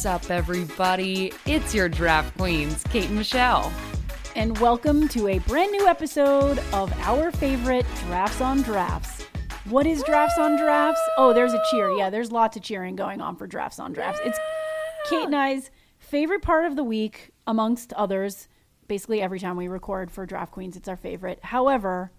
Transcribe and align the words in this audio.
What's 0.00 0.06
up, 0.06 0.30
everybody? 0.30 1.30
It's 1.44 1.74
your 1.74 1.86
draft 1.86 2.34
queens, 2.38 2.82
Kate 2.84 3.08
and 3.08 3.16
Michelle. 3.16 3.70
And 4.34 4.56
welcome 4.56 5.08
to 5.08 5.28
a 5.28 5.40
brand 5.40 5.72
new 5.72 5.86
episode 5.86 6.58
of 6.72 6.90
our 7.00 7.30
favorite 7.30 7.84
Drafts 8.06 8.40
on 8.40 8.62
Drafts. 8.62 9.24
What 9.68 9.86
is 9.86 10.02
Drafts 10.04 10.38
on 10.38 10.56
Drafts? 10.56 11.02
Oh, 11.18 11.34
there's 11.34 11.52
a 11.52 11.62
cheer. 11.70 11.90
Yeah, 11.90 12.08
there's 12.08 12.32
lots 12.32 12.56
of 12.56 12.62
cheering 12.62 12.96
going 12.96 13.20
on 13.20 13.36
for 13.36 13.46
Drafts 13.46 13.78
on 13.78 13.92
Drafts. 13.92 14.22
It's 14.24 14.38
Kate 15.10 15.26
and 15.26 15.36
I's 15.36 15.70
favorite 15.98 16.40
part 16.40 16.64
of 16.64 16.76
the 16.76 16.84
week, 16.84 17.32
amongst 17.46 17.92
others. 17.92 18.48
Basically, 18.88 19.20
every 19.20 19.38
time 19.38 19.58
we 19.58 19.68
record 19.68 20.10
for 20.10 20.24
Draft 20.24 20.52
Queens, 20.52 20.78
it's 20.78 20.88
our 20.88 20.96
favorite. 20.96 21.40
However, 21.42 22.10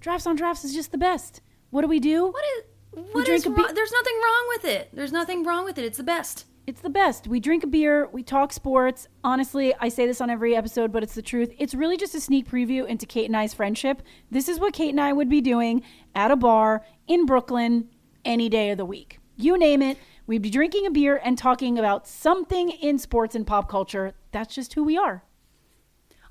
Drafts 0.00 0.26
on 0.26 0.36
Drafts 0.36 0.66
is 0.66 0.74
just 0.74 0.92
the 0.92 0.98
best. 0.98 1.40
What 1.70 1.80
do 1.80 1.88
we 1.88 2.00
do? 2.00 2.26
What 2.26 2.44
is 2.58 2.64
what 3.12 3.24
drink 3.24 3.30
is 3.30 3.46
a 3.46 3.50
wrong? 3.50 3.66
be- 3.68 3.72
There's 3.72 3.92
nothing 3.92 4.14
wrong 4.22 4.46
with 4.48 4.64
it. 4.66 4.90
There's 4.92 5.12
nothing 5.12 5.42
wrong 5.42 5.64
with 5.64 5.78
it. 5.78 5.86
It's 5.86 5.96
the 5.96 6.04
best. 6.04 6.44
It's 6.70 6.82
the 6.82 6.88
best. 6.88 7.26
We 7.26 7.40
drink 7.40 7.64
a 7.64 7.66
beer, 7.66 8.08
we 8.12 8.22
talk 8.22 8.52
sports. 8.52 9.08
Honestly, 9.24 9.74
I 9.80 9.88
say 9.88 10.06
this 10.06 10.20
on 10.20 10.30
every 10.30 10.54
episode, 10.54 10.92
but 10.92 11.02
it's 11.02 11.16
the 11.16 11.20
truth. 11.20 11.52
It's 11.58 11.74
really 11.74 11.96
just 11.96 12.14
a 12.14 12.20
sneak 12.20 12.48
preview 12.48 12.86
into 12.86 13.06
Kate 13.06 13.24
and 13.26 13.36
I's 13.36 13.52
friendship. 13.52 14.02
This 14.30 14.48
is 14.48 14.60
what 14.60 14.72
Kate 14.72 14.90
and 14.90 15.00
I 15.00 15.12
would 15.12 15.28
be 15.28 15.40
doing 15.40 15.82
at 16.14 16.30
a 16.30 16.36
bar 16.36 16.84
in 17.08 17.26
Brooklyn 17.26 17.88
any 18.24 18.48
day 18.48 18.70
of 18.70 18.78
the 18.78 18.84
week. 18.84 19.18
You 19.34 19.58
name 19.58 19.82
it, 19.82 19.98
we'd 20.28 20.42
be 20.42 20.48
drinking 20.48 20.86
a 20.86 20.92
beer 20.92 21.20
and 21.24 21.36
talking 21.36 21.76
about 21.76 22.06
something 22.06 22.70
in 22.70 23.00
sports 23.00 23.34
and 23.34 23.44
pop 23.44 23.68
culture. 23.68 24.14
That's 24.30 24.54
just 24.54 24.74
who 24.74 24.84
we 24.84 24.96
are. 24.96 25.24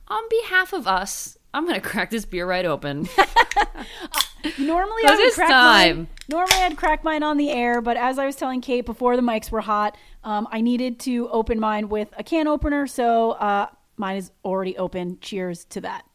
On 0.07 0.23
behalf 0.29 0.71
of 0.71 0.87
us, 0.87 1.37
I'm 1.53 1.67
gonna 1.67 1.81
crack 1.81 2.11
this 2.11 2.23
beer 2.23 2.47
right 2.47 2.65
open. 2.65 3.09
Normally, 4.57 5.03
I 5.05 5.15
would 5.15 5.33
crack 5.33 5.49
time. 5.49 5.97
mine. 5.97 6.07
Normally, 6.29 6.57
I'd 6.57 6.77
crack 6.77 7.03
mine 7.03 7.23
on 7.23 7.37
the 7.37 7.49
air, 7.49 7.81
but 7.81 7.97
as 7.97 8.19
I 8.19 8.25
was 8.25 8.35
telling 8.35 8.61
Kate 8.61 8.85
before 8.85 9.15
the 9.15 9.21
mics 9.21 9.51
were 9.51 9.61
hot, 9.61 9.97
um, 10.23 10.47
I 10.51 10.61
needed 10.61 10.99
to 11.01 11.29
open 11.29 11.59
mine 11.59 11.89
with 11.89 12.09
a 12.17 12.23
can 12.23 12.47
opener, 12.47 12.87
so 12.87 13.31
uh, 13.31 13.67
mine 13.97 14.17
is 14.17 14.31
already 14.45 14.77
open. 14.77 15.19
Cheers 15.21 15.65
to 15.65 15.81
that. 15.81 16.05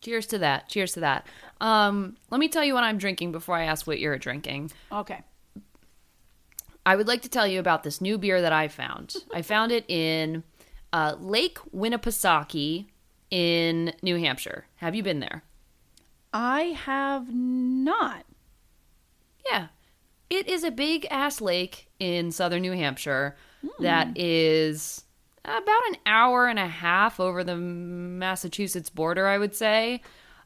Cheers 0.00 0.26
to 0.28 0.38
that. 0.38 0.68
Cheers 0.68 0.92
to 0.92 1.00
that. 1.00 1.26
Um, 1.60 2.16
let 2.30 2.38
me 2.38 2.48
tell 2.48 2.64
you 2.64 2.74
what 2.74 2.84
I'm 2.84 2.98
drinking 2.98 3.32
before 3.32 3.56
I 3.56 3.64
ask 3.64 3.86
what 3.86 4.00
you're 4.00 4.18
drinking. 4.18 4.70
Okay. 4.90 5.22
I 6.86 6.96
would 6.96 7.06
like 7.06 7.22
to 7.22 7.28
tell 7.28 7.46
you 7.46 7.60
about 7.60 7.82
this 7.82 8.00
new 8.00 8.16
beer 8.16 8.40
that 8.40 8.52
I 8.52 8.68
found. 8.68 9.14
I 9.34 9.42
found 9.42 9.72
it 9.72 9.84
in 9.88 10.42
uh, 10.92 11.16
Lake 11.20 11.58
Winnipesaukee 11.74 12.86
in 13.30 13.92
New 14.02 14.16
Hampshire. 14.16 14.66
Have 14.76 14.94
you 14.94 15.02
been 15.02 15.20
there? 15.20 15.42
I 16.32 16.76
have 16.84 17.32
not. 17.32 18.24
Yeah. 19.46 19.68
It 20.28 20.48
is 20.48 20.62
a 20.62 20.70
big 20.70 21.06
ass 21.10 21.40
lake 21.40 21.88
in 21.98 22.30
southern 22.30 22.62
New 22.62 22.72
Hampshire 22.72 23.36
that 23.80 24.16
is 24.16 25.04
about 25.44 25.88
an 25.88 25.96
hour 26.06 26.46
and 26.46 26.58
a 26.58 26.68
half 26.68 27.18
over 27.18 27.42
the 27.42 27.56
Massachusetts 27.56 28.90
border, 28.90 29.26
I 29.26 29.38
would 29.38 29.54
say. 29.54 30.02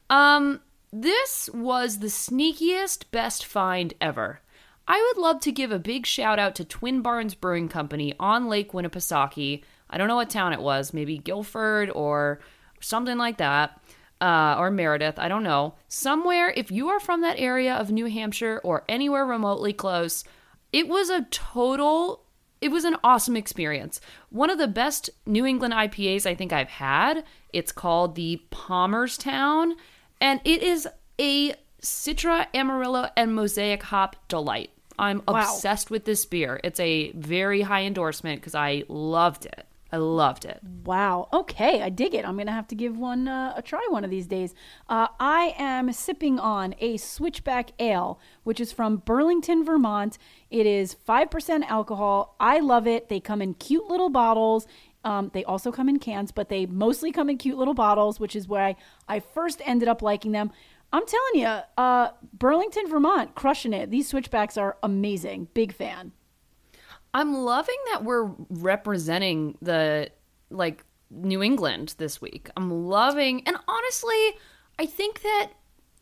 Um, 0.09 0.61
this 0.91 1.49
was 1.53 1.99
the 1.99 2.07
sneakiest 2.07 3.11
best 3.11 3.45
find 3.45 3.93
ever. 4.01 4.41
I 4.87 5.01
would 5.13 5.21
love 5.21 5.39
to 5.41 5.51
give 5.51 5.71
a 5.71 5.79
big 5.79 6.05
shout 6.05 6.39
out 6.39 6.55
to 6.55 6.65
Twin 6.65 7.01
Barns 7.01 7.35
Brewing 7.35 7.69
Company 7.69 8.13
on 8.19 8.47
Lake 8.47 8.71
Winnipesaukee. 8.71 9.63
I 9.89 9.97
don't 9.97 10.07
know 10.07 10.15
what 10.15 10.29
town 10.29 10.53
it 10.53 10.61
was, 10.61 10.93
maybe 10.93 11.17
Gilford 11.17 11.91
or 11.91 12.39
something 12.79 13.17
like 13.17 13.37
that 13.37 13.79
uh, 14.21 14.55
or 14.57 14.71
Meredith, 14.71 15.19
I 15.19 15.27
don't 15.27 15.43
know. 15.43 15.75
Somewhere, 15.87 16.51
if 16.55 16.71
you 16.71 16.89
are 16.89 16.99
from 16.99 17.21
that 17.21 17.39
area 17.39 17.73
of 17.75 17.91
New 17.91 18.05
Hampshire 18.05 18.61
or 18.63 18.83
anywhere 18.87 19.25
remotely 19.25 19.73
close, 19.73 20.23
it 20.71 20.87
was 20.87 21.09
a 21.09 21.23
total, 21.31 22.23
it 22.61 22.69
was 22.69 22.83
an 22.85 22.95
awesome 23.03 23.35
experience. 23.35 23.99
One 24.29 24.49
of 24.49 24.57
the 24.57 24.67
best 24.67 25.09
New 25.25 25.45
England 25.45 25.73
IPAs 25.73 26.25
I 26.25 26.35
think 26.35 26.53
I've 26.53 26.69
had. 26.69 27.23
It's 27.53 27.71
called 27.71 28.15
the 28.15 28.41
Palmerstown, 28.51 29.73
and 30.21 30.39
it 30.43 30.63
is 30.63 30.87
a 31.19 31.53
Citra, 31.81 32.47
Amarillo, 32.53 33.09
and 33.15 33.35
Mosaic 33.35 33.83
hop 33.83 34.15
delight. 34.27 34.71
I'm 34.97 35.21
Wow. 35.27 35.41
obsessed 35.41 35.91
with 35.91 36.05
this 36.05 36.25
beer. 36.25 36.59
It's 36.63 36.79
a 36.79 37.11
very 37.11 37.61
high 37.61 37.83
endorsement 37.83 38.39
because 38.41 38.55
I 38.55 38.83
loved 38.87 39.45
it. 39.45 39.65
I 39.91 39.97
loved 39.97 40.45
it. 40.45 40.59
Wow. 40.83 41.29
Okay, 41.31 41.81
I 41.81 41.89
dig 41.89 42.15
it. 42.15 42.25
I'm 42.25 42.37
gonna 42.37 42.51
have 42.51 42.67
to 42.69 42.75
give 42.75 42.97
one 42.97 43.27
uh, 43.27 43.53
a 43.55 43.61
try 43.61 43.85
one 43.89 44.03
of 44.03 44.09
these 44.09 44.27
days. 44.27 44.53
Uh, 44.89 45.07
I 45.19 45.55
am 45.57 45.91
sipping 45.93 46.39
on 46.39 46.75
a 46.79 46.97
Switchback 46.97 47.71
Ale, 47.79 48.19
which 48.43 48.59
is 48.59 48.71
from 48.71 48.97
Burlington, 48.97 49.63
Vermont. 49.63 50.17
It 50.49 50.65
is 50.65 50.93
five 50.93 51.29
percent 51.29 51.65
alcohol. 51.69 52.35
I 52.39 52.59
love 52.59 52.87
it. 52.87 53.09
They 53.09 53.19
come 53.19 53.41
in 53.41 53.53
cute 53.53 53.85
little 53.87 54.09
bottles. 54.09 54.67
Um, 55.03 55.29
they 55.33 55.43
also 55.43 55.71
come 55.71 55.87
in 55.87 55.99
cans, 55.99 56.31
but 56.31 56.49
they 56.49 56.65
mostly 56.65 57.11
come 57.11 57.29
in 57.29 57.37
cute 57.37 57.57
little 57.57 57.75
bottles, 57.75 58.19
which 58.19 58.35
is 58.35 58.47
why 58.47 58.75
I 59.07 59.19
first 59.19 59.61
ended 59.63 59.87
up 59.87 60.01
liking 60.01 60.31
them. 60.31 60.51
I'm 60.91 61.05
telling 61.05 61.35
you, 61.35 61.59
uh, 61.77 62.09
Burlington, 62.33 62.87
Vermont, 62.89 63.35
crushing 63.35 63.71
it. 63.71 63.91
These 63.91 64.07
Switchbacks 64.07 64.57
are 64.57 64.77
amazing. 64.81 65.49
Big 65.53 65.73
fan. 65.73 66.11
I'm 67.15 67.33
loving 67.33 67.77
that 67.93 68.03
we're 68.03 68.29
representing 68.49 69.57
the 69.61 70.11
like 70.49 70.83
New 71.09 71.41
England 71.41 71.95
this 71.97 72.19
week. 72.19 72.49
I'm 72.57 72.69
loving 72.69 73.41
and 73.47 73.55
honestly, 73.69 74.33
I 74.77 74.85
think 74.85 75.21
that 75.21 75.51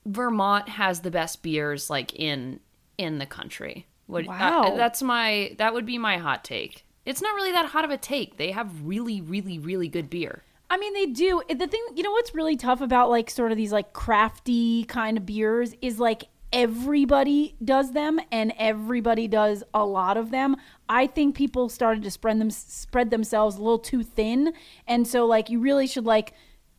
Vermont 0.08 0.68
has 0.70 1.02
the 1.02 1.12
best 1.12 1.44
beers 1.44 1.92
like 1.92 2.16
in 2.16 2.60
in 2.98 3.20
the 3.20 3.28
country. 3.28 3.86
What 4.08 4.26
Wow. 4.26 4.64
uh, 4.64 4.76
that's 4.76 5.04
my 5.04 5.56
that 5.60 5.76
would 5.76 5.86
be 5.86 6.00
my 6.00 6.18
hot 6.18 6.44
take. 6.44 6.84
It's 7.06 7.22
not 7.22 7.36
really 7.36 7.52
that 7.52 7.68
hot 7.68 7.86
of 7.86 7.92
a 7.92 7.98
take. 7.98 8.38
They 8.38 8.50
have 8.50 8.72
really 8.84 9.22
really 9.22 9.60
really 9.60 9.88
good 9.88 10.10
beer. 10.10 10.44
I 10.72 10.78
mean, 10.78 10.96
they 10.96 11.06
do. 11.06 11.44
The 11.48 11.68
thing, 11.68 11.86
you 11.94 12.02
know, 12.02 12.10
what's 12.10 12.34
really 12.34 12.56
tough 12.56 12.82
about 12.82 13.12
like 13.12 13.30
sort 13.30 13.52
of 13.52 13.58
these 13.58 13.72
like 13.72 13.94
crafty 13.94 14.86
kind 14.86 15.18
of 15.18 15.26
beers 15.28 15.76
is 15.84 16.00
like 16.00 16.24
everybody 16.54 17.56
does 17.66 17.92
them 17.92 18.20
and 18.32 18.54
everybody 18.58 19.28
does 19.28 19.64
a 19.74 19.84
lot 19.84 20.16
of 20.16 20.32
them. 20.32 20.56
I 20.88 21.08
think 21.08 21.36
people 21.36 21.68
started 21.68 22.04
to 22.04 22.12
spread 22.12 22.40
them 22.40 22.52
spread 22.52 23.10
themselves 23.10 23.58
a 23.58 23.62
little 23.62 23.80
too 23.80 24.04
thin, 24.04 24.54
and 24.88 25.06
so 25.06 25.26
like 25.26 25.50
you 25.50 25.60
really 25.60 25.88
should 25.88 26.06
like 26.06 26.34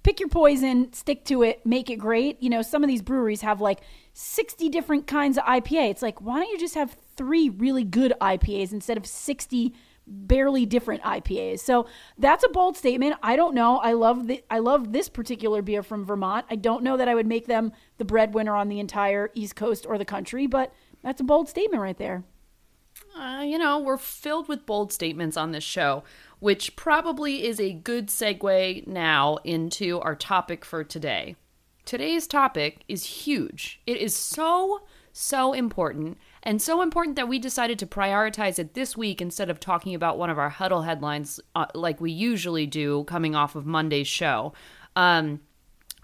pick 0.04 0.20
your 0.20 0.28
poison, 0.28 0.92
stick 0.92 1.24
to 1.24 1.42
it, 1.42 1.64
make 1.66 1.90
it 1.90 1.96
great. 1.96 2.40
You 2.42 2.50
know, 2.50 2.62
some 2.62 2.84
of 2.84 2.88
these 2.88 3.02
breweries 3.02 3.40
have 3.40 3.60
like 3.60 3.80
60 4.12 4.68
different 4.68 5.06
kinds 5.06 5.38
of 5.38 5.44
IPA. 5.44 5.90
It's 5.90 6.02
like, 6.02 6.20
why 6.20 6.40
don't 6.40 6.50
you 6.50 6.58
just 6.58 6.74
have 6.74 6.96
three 7.16 7.48
really 7.48 7.84
good 7.84 8.12
IPAs 8.20 8.72
instead 8.72 8.96
of 8.96 9.06
60 9.06 9.74
barely 10.06 10.66
different 10.66 11.02
IPAs. 11.02 11.60
So 11.60 11.86
that's 12.18 12.44
a 12.44 12.48
bold 12.48 12.76
statement. 12.76 13.16
I 13.22 13.36
don't 13.36 13.54
know. 13.54 13.78
I 13.78 13.92
love 13.92 14.26
the 14.26 14.42
I 14.50 14.58
love 14.58 14.92
this 14.92 15.08
particular 15.08 15.62
beer 15.62 15.82
from 15.82 16.04
Vermont. 16.04 16.46
I 16.50 16.56
don't 16.56 16.82
know 16.82 16.96
that 16.96 17.08
I 17.08 17.14
would 17.14 17.26
make 17.26 17.46
them 17.46 17.72
the 17.98 18.04
breadwinner 18.04 18.54
on 18.54 18.68
the 18.68 18.80
entire 18.80 19.30
East 19.34 19.56
Coast 19.56 19.86
or 19.86 19.98
the 19.98 20.04
country, 20.04 20.46
but 20.46 20.72
that's 21.02 21.20
a 21.20 21.24
bold 21.24 21.48
statement 21.48 21.82
right 21.82 21.98
there. 21.98 22.24
Uh, 23.16 23.42
you 23.44 23.58
know, 23.58 23.78
we're 23.78 23.96
filled 23.96 24.48
with 24.48 24.66
bold 24.66 24.92
statements 24.92 25.36
on 25.36 25.52
this 25.52 25.64
show, 25.64 26.04
which 26.40 26.76
probably 26.76 27.44
is 27.44 27.60
a 27.60 27.72
good 27.72 28.08
segue 28.08 28.86
now 28.86 29.36
into 29.44 30.00
our 30.00 30.14
topic 30.14 30.64
for 30.64 30.84
today. 30.84 31.36
Today's 31.84 32.26
topic 32.26 32.82
is 32.88 33.04
huge. 33.04 33.80
It 33.86 33.98
is 33.98 34.16
so, 34.16 34.82
so 35.12 35.52
important, 35.52 36.18
and 36.44 36.60
so 36.60 36.82
important 36.82 37.16
that 37.16 37.28
we 37.28 37.38
decided 37.38 37.78
to 37.78 37.86
prioritize 37.86 38.58
it 38.58 38.74
this 38.74 38.96
week 38.96 39.20
instead 39.20 39.48
of 39.50 39.58
talking 39.58 39.94
about 39.94 40.18
one 40.18 40.30
of 40.30 40.38
our 40.38 40.50
huddle 40.50 40.82
headlines 40.82 41.40
uh, 41.54 41.66
like 41.74 42.00
we 42.00 42.12
usually 42.12 42.66
do 42.66 43.04
coming 43.04 43.34
off 43.34 43.56
of 43.56 43.66
Monday's 43.66 44.06
show. 44.06 44.52
Um, 44.94 45.40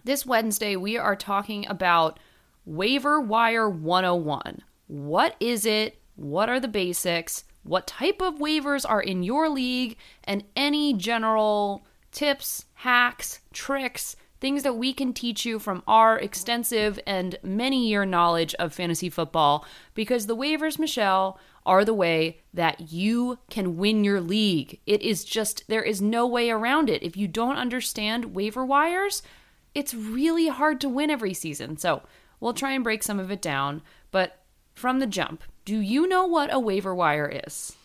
this 0.03 0.25
Wednesday, 0.25 0.77
we 0.77 0.97
are 0.97 1.15
talking 1.15 1.67
about 1.69 2.19
Waiver 2.65 3.21
Wire 3.21 3.69
101. 3.69 4.63
What 4.87 5.37
is 5.41 5.67
it? 5.67 6.01
What 6.17 6.49
are 6.49 6.59
the 6.59 6.69
basics? 6.69 7.45
What 7.63 7.87
type 7.87 8.23
of 8.23 8.37
waivers 8.37 8.89
are 8.89 9.03
in 9.03 9.23
your 9.23 9.51
league? 9.51 9.97
And 10.25 10.45
any 10.57 10.95
general 10.95 11.85
tips, 12.13 12.65
hacks, 12.75 13.41
tricks, 13.53 14.17
things 14.41 14.63
that 14.63 14.77
we 14.77 14.93
can 14.93 15.13
teach 15.13 15.45
you 15.45 15.59
from 15.59 15.83
our 15.87 16.19
extensive 16.19 16.99
and 17.07 17.39
many 17.43 17.87
year 17.87 18.05
knowledge 18.05 18.55
of 18.55 18.73
fantasy 18.73 19.11
football. 19.11 19.65
Because 19.95 20.27
the 20.27 20.37
waivers, 20.37 20.79
Michelle, 20.79 21.39
are 21.67 21.85
the 21.85 21.95
way 21.95 22.41
that 22.55 22.93
you 22.93 23.39
can 23.51 23.77
win 23.77 24.03
your 24.03 24.21
league. 24.21 24.81
It 24.87 25.03
is 25.03 25.25
just, 25.25 25.65
there 25.69 25.83
is 25.83 26.01
no 26.01 26.27
way 26.27 26.51
around 26.51 26.89
it. 26.89 27.03
If 27.03 27.17
you 27.17 27.29
don't 27.29 27.57
understand 27.57 28.35
waiver 28.35 28.65
wires, 28.65 29.23
it's 29.75 29.95
really 29.95 30.49
hard 30.49 30.81
to 30.81 30.89
win 30.89 31.11
every 31.11 31.35
season. 31.35 31.77
So 31.77 32.03
we'll 32.41 32.55
try 32.55 32.73
and 32.73 32.83
break 32.83 33.03
some 33.03 33.21
of 33.21 33.31
it 33.31 33.43
down. 33.43 33.83
But 34.11 34.39
from 34.75 34.99
the 34.99 35.07
jump, 35.07 35.43
do 35.65 35.79
you 35.79 36.07
know 36.09 36.27
what 36.27 36.53
a 36.53 36.59
waiver 36.59 36.95
wire 36.95 37.43
is? 37.47 37.77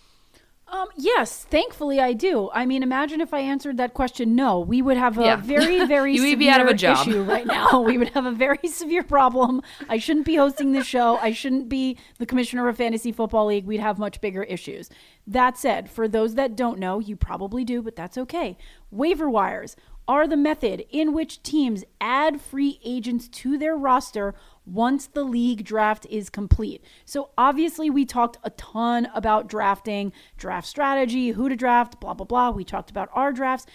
Um, 0.67 0.87
yes, 0.97 1.43
thankfully 1.45 1.99
I 1.99 2.13
do. 2.13 2.49
I 2.51 2.65
mean, 2.65 2.81
imagine 2.81 3.21
if 3.21 3.33
I 3.35 3.39
answered 3.39 3.77
that 3.77 3.93
question 3.93 4.35
no. 4.35 4.59
We 4.59 4.81
would 4.81 4.97
have 4.97 5.17
a 5.19 5.23
Yeah. 5.23 5.35
very, 5.35 5.85
very 5.87 6.15
You 6.15 6.23
would 6.23 6.39
be 6.39 6.49
out 6.49 6.59
of 6.59 6.67
a 6.67 6.73
job. 6.73 7.07
issue 7.07 7.21
right 7.21 7.45
now. 7.45 7.81
we 7.85 7.97
would 7.99 8.09
have 8.09 8.25
a 8.25 8.31
very 8.31 8.57
severe 8.67 9.03
problem. 9.03 9.61
I 9.87 9.97
shouldn't 9.99 10.25
be 10.25 10.35
hosting 10.35 10.71
this 10.71 10.87
show. 10.87 11.17
I 11.17 11.31
shouldn't 11.33 11.69
be 11.69 11.97
the 12.17 12.25
commissioner 12.25 12.67
of 12.67 12.77
Fantasy 12.77 13.11
Football 13.11 13.45
League. 13.45 13.65
We'd 13.65 13.79
have 13.79 13.99
much 13.99 14.21
bigger 14.21 14.43
issues. 14.43 14.89
That 15.27 15.55
said, 15.57 15.89
for 15.89 16.07
those 16.07 16.33
that 16.35 16.55
don't 16.55 16.79
know, 16.79 16.99
you 16.99 17.15
probably 17.15 17.63
do, 17.63 17.83
but 17.83 17.95
that's 17.95 18.17
okay. 18.17 18.57
Waiver 18.89 19.29
wires 19.29 19.75
are 20.07 20.27
the 20.27 20.37
method 20.37 20.85
in 20.89 21.13
which 21.13 21.41
teams 21.43 21.83
add 21.99 22.41
free 22.41 22.79
agents 22.83 23.27
to 23.27 23.57
their 23.57 23.75
roster 23.75 24.35
once 24.65 25.07
the 25.07 25.23
league 25.23 25.63
draft 25.63 26.05
is 26.09 26.29
complete. 26.29 26.83
So, 27.05 27.29
obviously, 27.37 27.89
we 27.89 28.05
talked 28.05 28.37
a 28.43 28.49
ton 28.51 29.07
about 29.13 29.47
drafting, 29.47 30.11
draft 30.37 30.67
strategy, 30.67 31.29
who 31.29 31.49
to 31.49 31.55
draft, 31.55 31.99
blah, 31.99 32.13
blah, 32.13 32.25
blah. 32.25 32.51
We 32.51 32.63
talked 32.63 32.89
about 32.89 33.09
our 33.13 33.31
drafts. 33.31 33.65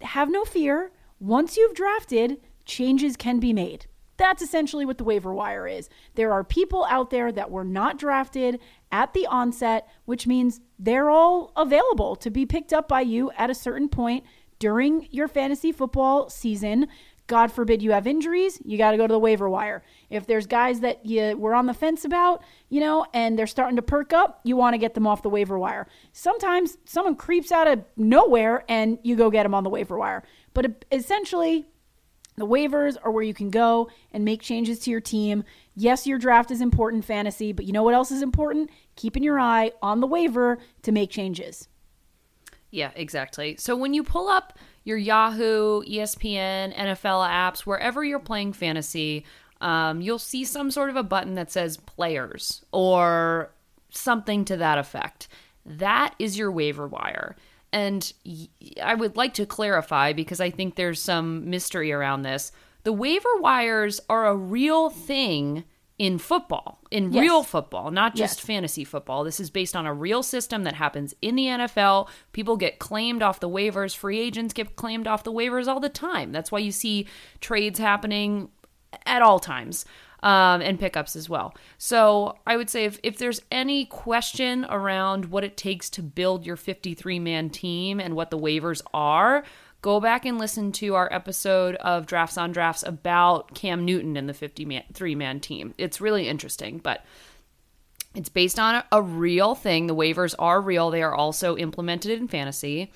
Have 0.00 0.30
no 0.30 0.44
fear. 0.44 0.92
Once 1.18 1.56
you've 1.56 1.74
drafted, 1.74 2.38
changes 2.64 3.16
can 3.16 3.38
be 3.38 3.52
made. 3.52 3.86
That's 4.16 4.42
essentially 4.42 4.84
what 4.84 4.98
the 4.98 5.04
waiver 5.04 5.34
wire 5.34 5.66
is. 5.66 5.88
There 6.14 6.32
are 6.32 6.44
people 6.44 6.86
out 6.88 7.10
there 7.10 7.32
that 7.32 7.50
were 7.50 7.64
not 7.64 7.98
drafted 7.98 8.60
at 8.92 9.14
the 9.14 9.26
onset, 9.26 9.88
which 10.04 10.26
means 10.26 10.60
they're 10.78 11.10
all 11.10 11.52
available 11.56 12.14
to 12.16 12.30
be 12.30 12.46
picked 12.46 12.72
up 12.72 12.86
by 12.86 13.00
you 13.00 13.32
at 13.36 13.50
a 13.50 13.54
certain 13.54 13.88
point 13.88 14.24
during 14.62 15.08
your 15.10 15.26
fantasy 15.26 15.72
football 15.72 16.30
season. 16.30 16.86
God 17.26 17.50
forbid 17.50 17.82
you 17.82 17.90
have 17.90 18.06
injuries, 18.06 18.60
you 18.64 18.78
got 18.78 18.92
to 18.92 18.96
go 18.96 19.08
to 19.08 19.12
the 19.12 19.18
waiver 19.18 19.50
wire. 19.50 19.82
If 20.08 20.28
there's 20.28 20.46
guys 20.46 20.78
that 20.80 21.04
you 21.04 21.36
were 21.36 21.52
on 21.52 21.66
the 21.66 21.74
fence 21.74 22.04
about, 22.04 22.44
you 22.68 22.78
know, 22.78 23.04
and 23.12 23.36
they're 23.36 23.48
starting 23.48 23.74
to 23.74 23.82
perk 23.82 24.12
up, 24.12 24.38
you 24.44 24.54
want 24.54 24.74
to 24.74 24.78
get 24.78 24.94
them 24.94 25.04
off 25.04 25.22
the 25.22 25.28
waiver 25.28 25.58
wire. 25.58 25.88
Sometimes 26.12 26.78
someone 26.84 27.16
creeps 27.16 27.50
out 27.50 27.66
of 27.66 27.84
nowhere 27.96 28.64
and 28.68 28.98
you 29.02 29.16
go 29.16 29.30
get 29.30 29.42
them 29.42 29.52
on 29.52 29.64
the 29.64 29.70
waiver 29.70 29.98
wire. 29.98 30.22
But 30.54 30.84
essentially, 30.92 31.66
the 32.36 32.46
waivers 32.46 32.96
are 33.02 33.10
where 33.10 33.24
you 33.24 33.34
can 33.34 33.50
go 33.50 33.90
and 34.12 34.24
make 34.24 34.42
changes 34.42 34.78
to 34.80 34.92
your 34.92 35.00
team. 35.00 35.42
Yes, 35.74 36.06
your 36.06 36.18
draft 36.18 36.52
is 36.52 36.60
important 36.60 37.04
fantasy, 37.04 37.52
but 37.52 37.64
you 37.64 37.72
know 37.72 37.82
what 37.82 37.94
else 37.94 38.12
is 38.12 38.22
important? 38.22 38.70
Keeping 38.94 39.24
your 39.24 39.40
eye 39.40 39.72
on 39.82 39.98
the 39.98 40.06
waiver 40.06 40.58
to 40.82 40.92
make 40.92 41.10
changes. 41.10 41.66
Yeah, 42.72 42.90
exactly. 42.96 43.56
So 43.58 43.76
when 43.76 43.92
you 43.92 44.02
pull 44.02 44.28
up 44.28 44.58
your 44.82 44.96
Yahoo, 44.96 45.82
ESPN, 45.82 46.74
NFL 46.74 47.28
apps, 47.28 47.60
wherever 47.60 48.02
you're 48.02 48.18
playing 48.18 48.54
fantasy, 48.54 49.24
um, 49.60 50.00
you'll 50.00 50.18
see 50.18 50.44
some 50.44 50.70
sort 50.70 50.88
of 50.88 50.96
a 50.96 51.02
button 51.02 51.34
that 51.34 51.52
says 51.52 51.76
players 51.76 52.64
or 52.72 53.52
something 53.90 54.44
to 54.46 54.56
that 54.56 54.78
effect. 54.78 55.28
That 55.66 56.14
is 56.18 56.36
your 56.38 56.50
waiver 56.50 56.88
wire. 56.88 57.36
And 57.74 58.10
I 58.82 58.94
would 58.94 59.16
like 59.16 59.34
to 59.34 59.46
clarify 59.46 60.14
because 60.14 60.40
I 60.40 60.50
think 60.50 60.74
there's 60.74 61.00
some 61.00 61.48
mystery 61.48 61.92
around 61.92 62.22
this. 62.22 62.52
The 62.84 62.92
waiver 62.92 63.36
wires 63.38 64.00
are 64.08 64.26
a 64.26 64.34
real 64.34 64.88
thing 64.88 65.64
in 66.02 66.18
football, 66.18 66.80
in 66.90 67.12
Yes. 67.12 67.20
real 67.22 67.42
football, 67.44 67.92
not 67.92 68.16
just 68.16 68.38
Yes. 68.40 68.44
fantasy 68.44 68.82
football. 68.82 69.22
This 69.22 69.38
is 69.38 69.50
based 69.50 69.76
on 69.76 69.86
a 69.86 69.94
real 69.94 70.24
system 70.24 70.64
that 70.64 70.74
happens 70.74 71.14
in 71.22 71.36
the 71.36 71.46
NFL. 71.46 72.08
People 72.32 72.56
get 72.56 72.80
claimed 72.80 73.22
off 73.22 73.38
the 73.38 73.48
waivers, 73.48 73.94
free 73.94 74.18
agents 74.18 74.52
get 74.52 74.74
claimed 74.74 75.06
off 75.06 75.22
the 75.22 75.30
waivers 75.30 75.68
all 75.68 75.78
the 75.78 75.88
time. 75.88 76.32
That's 76.32 76.50
why 76.50 76.58
you 76.58 76.72
see 76.72 77.06
trades 77.40 77.78
happening 77.78 78.48
at 79.06 79.22
all 79.22 79.38
times. 79.38 79.84
Um, 80.24 80.60
and 80.62 80.78
pickups 80.78 81.16
as 81.16 81.28
well. 81.28 81.52
So 81.78 82.36
I 82.46 82.56
would 82.56 82.70
say 82.70 82.84
if, 82.84 83.00
if 83.02 83.18
there's 83.18 83.40
any 83.50 83.84
question 83.86 84.64
around 84.70 85.24
what 85.26 85.42
it 85.42 85.56
takes 85.56 85.90
to 85.90 86.02
build 86.02 86.46
your 86.46 86.54
53 86.54 87.18
man 87.18 87.50
team 87.50 87.98
and 87.98 88.14
what 88.14 88.30
the 88.30 88.38
waivers 88.38 88.82
are, 88.94 89.42
go 89.82 90.00
back 90.00 90.24
and 90.24 90.38
listen 90.38 90.72
to 90.72 90.94
our 90.94 91.12
episode 91.12 91.74
of 91.76 92.06
Drafts 92.06 92.38
on 92.38 92.52
Drafts 92.52 92.84
about 92.84 93.54
Cam 93.54 93.84
Newton 93.84 94.16
and 94.16 94.28
the 94.28 94.34
53 94.34 95.14
man 95.16 95.40
team. 95.40 95.74
It's 95.76 96.00
really 96.00 96.28
interesting, 96.28 96.78
but 96.78 97.04
it's 98.14 98.28
based 98.28 98.58
on 98.58 98.84
a, 98.92 99.02
real 99.02 99.54
thing. 99.54 99.88
The 99.88 99.94
waivers 99.94 100.34
are 100.38 100.60
real, 100.60 100.90
they 100.90 101.02
are 101.02 101.14
also 101.14 101.56
implemented 101.56 102.18
in 102.18 102.28
fantasy. 102.28 102.92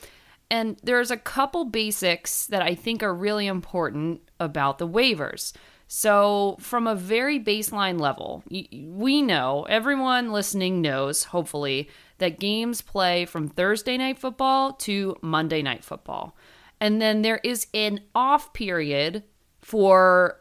And 0.48 0.76
there's 0.82 1.10
a 1.10 1.16
couple 1.16 1.64
basics 1.64 2.46
that 2.46 2.62
I 2.62 2.76
think 2.76 3.02
are 3.02 3.14
really 3.14 3.48
important 3.48 4.20
about 4.38 4.78
the 4.78 4.86
waivers. 4.86 5.52
So, 5.88 6.56
from 6.60 6.86
a 6.86 6.94
very 6.94 7.38
baseline 7.38 8.00
level, 8.00 8.44
we 8.50 9.22
know, 9.22 9.66
everyone 9.68 10.32
listening 10.32 10.82
knows, 10.82 11.24
hopefully, 11.24 11.88
that 12.18 12.40
games 12.40 12.80
play 12.80 13.24
from 13.24 13.48
Thursday 13.48 13.96
night 13.96 14.18
football 14.18 14.72
to 14.74 15.16
Monday 15.20 15.62
night 15.62 15.84
football. 15.84 16.36
And 16.80 17.00
then 17.00 17.22
there 17.22 17.40
is 17.42 17.66
an 17.72 18.00
off 18.14 18.52
period 18.52 19.24
for 19.58 20.40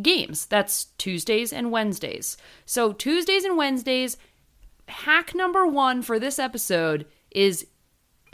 games. 0.00 0.46
That's 0.46 0.86
Tuesdays 0.98 1.52
and 1.52 1.70
Wednesdays. 1.70 2.36
So, 2.64 2.92
Tuesdays 2.92 3.44
and 3.44 3.56
Wednesdays, 3.56 4.16
hack 4.88 5.34
number 5.34 5.66
one 5.66 6.02
for 6.02 6.18
this 6.18 6.38
episode 6.38 7.06
is 7.30 7.66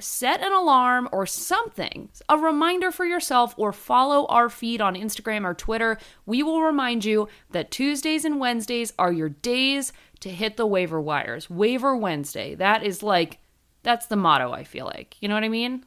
set 0.00 0.40
an 0.42 0.52
alarm 0.52 1.08
or 1.12 1.26
something, 1.26 2.08
a 2.28 2.38
reminder 2.38 2.90
for 2.90 3.04
yourself, 3.04 3.54
or 3.56 3.72
follow 3.72 4.26
our 4.26 4.48
feed 4.48 4.80
on 4.80 4.94
Instagram 4.94 5.44
or 5.44 5.54
Twitter. 5.54 5.98
We 6.26 6.42
will 6.42 6.62
remind 6.62 7.04
you 7.04 7.28
that 7.50 7.70
Tuesdays 7.70 8.24
and 8.24 8.40
Wednesdays 8.40 8.92
are 8.98 9.12
your 9.12 9.28
days 9.28 9.92
to 10.20 10.30
hit 10.30 10.56
the 10.56 10.66
waiver 10.66 11.00
wires. 11.00 11.50
Waiver 11.50 11.96
Wednesday. 11.96 12.54
That 12.54 12.82
is 12.82 13.02
like, 13.02 13.38
that's 13.82 14.06
the 14.06 14.16
motto, 14.16 14.52
I 14.52 14.64
feel 14.64 14.86
like. 14.86 15.16
You 15.20 15.28
know 15.28 15.34
what 15.34 15.44
I 15.44 15.48
mean? 15.48 15.84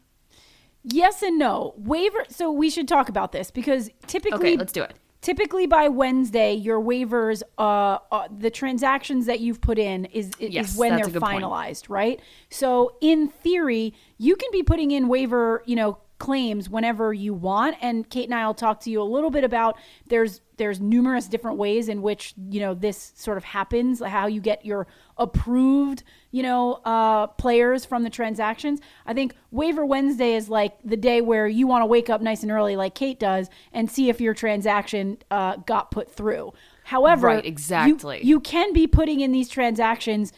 Yes 0.83 1.21
and 1.21 1.39
no. 1.39 1.73
Waiver. 1.77 2.25
So 2.29 2.51
we 2.51 2.69
should 2.69 2.87
talk 2.87 3.09
about 3.09 3.31
this 3.31 3.51
because 3.51 3.89
typically, 4.07 4.49
Okay, 4.51 4.57
let's 4.57 4.73
do 4.73 4.83
it. 4.83 4.93
typically 5.21 5.65
by 5.65 5.87
Wednesday, 5.87 6.53
your 6.53 6.81
waivers, 6.81 7.41
uh, 7.57 7.99
uh 8.11 8.27
the 8.35 8.49
transactions 8.49 9.25
that 9.25 9.39
you've 9.39 9.61
put 9.61 9.79
in 9.79 10.05
is 10.05 10.31
is 10.39 10.53
Yes, 10.53 10.77
when 10.77 10.95
they're 10.95 11.05
good 11.05 11.21
point. 11.21 11.43
finalized, 11.43 11.89
right? 11.89 12.19
So 12.49 12.95
in 13.01 13.29
theory, 13.29 13.93
you 14.17 14.35
can 14.35 14.49
be 14.51 14.63
putting 14.63 14.91
in 14.91 15.07
waiver, 15.07 15.63
you 15.65 15.75
know, 15.75 15.99
claims 16.19 16.69
whenever 16.69 17.13
you 17.13 17.33
want. 17.33 17.75
And 17.81 18.09
Kate 18.09 18.25
and 18.25 18.35
I 18.35 18.45
will 18.47 18.53
talk 18.53 18.79
to 18.81 18.89
you 18.89 19.01
a 19.01 19.03
little 19.03 19.29
bit 19.29 19.43
about 19.43 19.77
there's 20.07 20.41
there's 20.57 20.79
numerous 20.79 21.27
different 21.27 21.57
ways 21.57 21.89
in 21.89 22.01
which 22.01 22.33
you 22.49 22.59
know 22.59 22.73
this 22.73 23.13
sort 23.15 23.37
of 23.37 23.43
happens, 23.43 24.01
how 24.01 24.27
you 24.27 24.41
get 24.41 24.65
your 24.65 24.87
approved, 25.17 26.03
you 26.31 26.43
know, 26.43 26.73
uh, 26.85 27.27
players 27.27 27.85
from 27.85 28.03
the 28.03 28.09
transactions. 28.09 28.79
I 29.05 29.13
think 29.13 29.35
waiver 29.51 29.85
Wednesday 29.85 30.35
is 30.35 30.49
like 30.49 30.77
the 30.83 30.97
day 30.97 31.21
where 31.21 31.47
you 31.47 31.67
want 31.67 31.81
to 31.81 31.85
wake 31.85 32.09
up 32.09 32.21
nice 32.21 32.43
and 32.43 32.51
early, 32.51 32.75
like 32.75 32.95
Kate 32.95 33.19
does, 33.19 33.49
and 33.71 33.89
see 33.89 34.09
if 34.09 34.19
your 34.19 34.33
transaction 34.33 35.17
uh, 35.31 35.57
got 35.57 35.91
put 35.91 36.11
through. 36.11 36.53
However, 36.85 37.27
Right, 37.27 37.45
exactly. 37.45 38.21
you 38.23 38.39
can 38.39 38.73
be 38.73 38.87
putting 38.87 39.21
in 39.21 39.31
these 39.31 39.47
transactions 39.49 40.33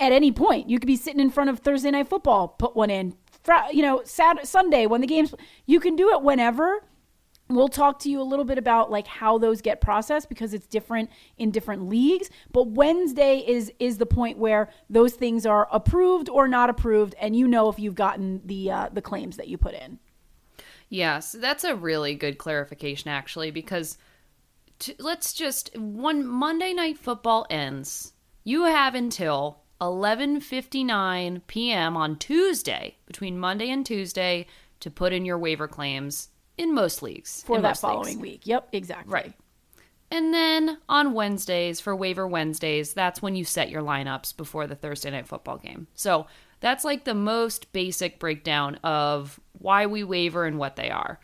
at 0.00 0.12
any 0.12 0.32
point. 0.32 0.68
You 0.68 0.78
could 0.78 0.86
be 0.86 0.96
sitting 0.96 1.20
in 1.20 1.30
front 1.30 1.50
of 1.50 1.60
Thursday 1.60 1.90
night 1.90 2.08
football, 2.08 2.48
put 2.48 2.74
one 2.74 2.90
in. 2.90 3.14
You 3.72 3.82
know, 3.82 4.02
Saturday, 4.04 4.46
Sunday 4.46 4.86
when 4.86 5.00
the 5.00 5.06
games. 5.06 5.34
You 5.66 5.80
can 5.80 5.96
do 5.96 6.10
it 6.10 6.22
whenever. 6.22 6.84
We'll 7.50 7.68
talk 7.68 7.98
to 8.00 8.08
you 8.08 8.20
a 8.20 8.22
little 8.22 8.44
bit 8.44 8.58
about 8.58 8.92
like 8.92 9.08
how 9.08 9.36
those 9.36 9.60
get 9.60 9.80
processed 9.80 10.28
because 10.28 10.54
it's 10.54 10.66
different 10.68 11.10
in 11.36 11.50
different 11.50 11.88
leagues. 11.88 12.30
But 12.52 12.68
Wednesday 12.68 13.38
is 13.38 13.72
is 13.80 13.98
the 13.98 14.06
point 14.06 14.38
where 14.38 14.70
those 14.88 15.14
things 15.14 15.44
are 15.44 15.66
approved 15.72 16.28
or 16.28 16.46
not 16.46 16.70
approved, 16.70 17.16
and 17.20 17.34
you 17.34 17.48
know 17.48 17.68
if 17.68 17.80
you've 17.80 17.96
gotten 17.96 18.40
the 18.44 18.70
uh, 18.70 18.88
the 18.92 19.02
claims 19.02 19.36
that 19.36 19.48
you 19.48 19.58
put 19.58 19.74
in. 19.74 19.98
Yes, 20.88 21.32
that's 21.32 21.64
a 21.64 21.74
really 21.74 22.14
good 22.14 22.38
clarification, 22.38 23.10
actually, 23.10 23.50
because 23.50 23.98
t- 24.78 24.94
let's 25.00 25.32
just 25.32 25.76
one 25.76 26.24
Monday 26.24 26.72
night 26.72 26.98
football 26.98 27.46
ends. 27.50 28.12
You 28.44 28.64
have 28.64 28.94
until 28.94 29.62
11:59 29.80 31.42
p.m. 31.48 31.96
on 31.96 32.16
Tuesday, 32.16 32.96
between 33.06 33.40
Monday 33.40 33.70
and 33.70 33.84
Tuesday, 33.84 34.46
to 34.78 34.88
put 34.88 35.12
in 35.12 35.24
your 35.24 35.38
waiver 35.38 35.66
claims 35.66 36.28
in 36.60 36.74
most 36.74 37.02
leagues 37.02 37.42
for 37.46 37.56
in 37.56 37.62
that 37.62 37.78
following 37.78 38.06
leagues. 38.20 38.20
week. 38.20 38.46
Yep, 38.46 38.68
exactly. 38.72 39.12
Right. 39.12 39.32
And 40.12 40.34
then 40.34 40.78
on 40.88 41.12
Wednesdays, 41.14 41.80
for 41.80 41.94
waiver 41.94 42.26
Wednesdays, 42.26 42.94
that's 42.94 43.22
when 43.22 43.36
you 43.36 43.44
set 43.44 43.70
your 43.70 43.82
lineups 43.82 44.36
before 44.36 44.66
the 44.66 44.74
Thursday 44.74 45.10
night 45.10 45.28
football 45.28 45.56
game. 45.58 45.86
So 45.94 46.26
that's 46.58 46.84
like 46.84 47.04
the 47.04 47.14
most 47.14 47.72
basic 47.72 48.18
breakdown 48.18 48.74
of 48.82 49.38
why 49.52 49.86
we 49.86 50.02
waiver 50.02 50.44
and 50.46 50.58
what 50.58 50.74
they 50.76 50.90
are. 50.90 51.20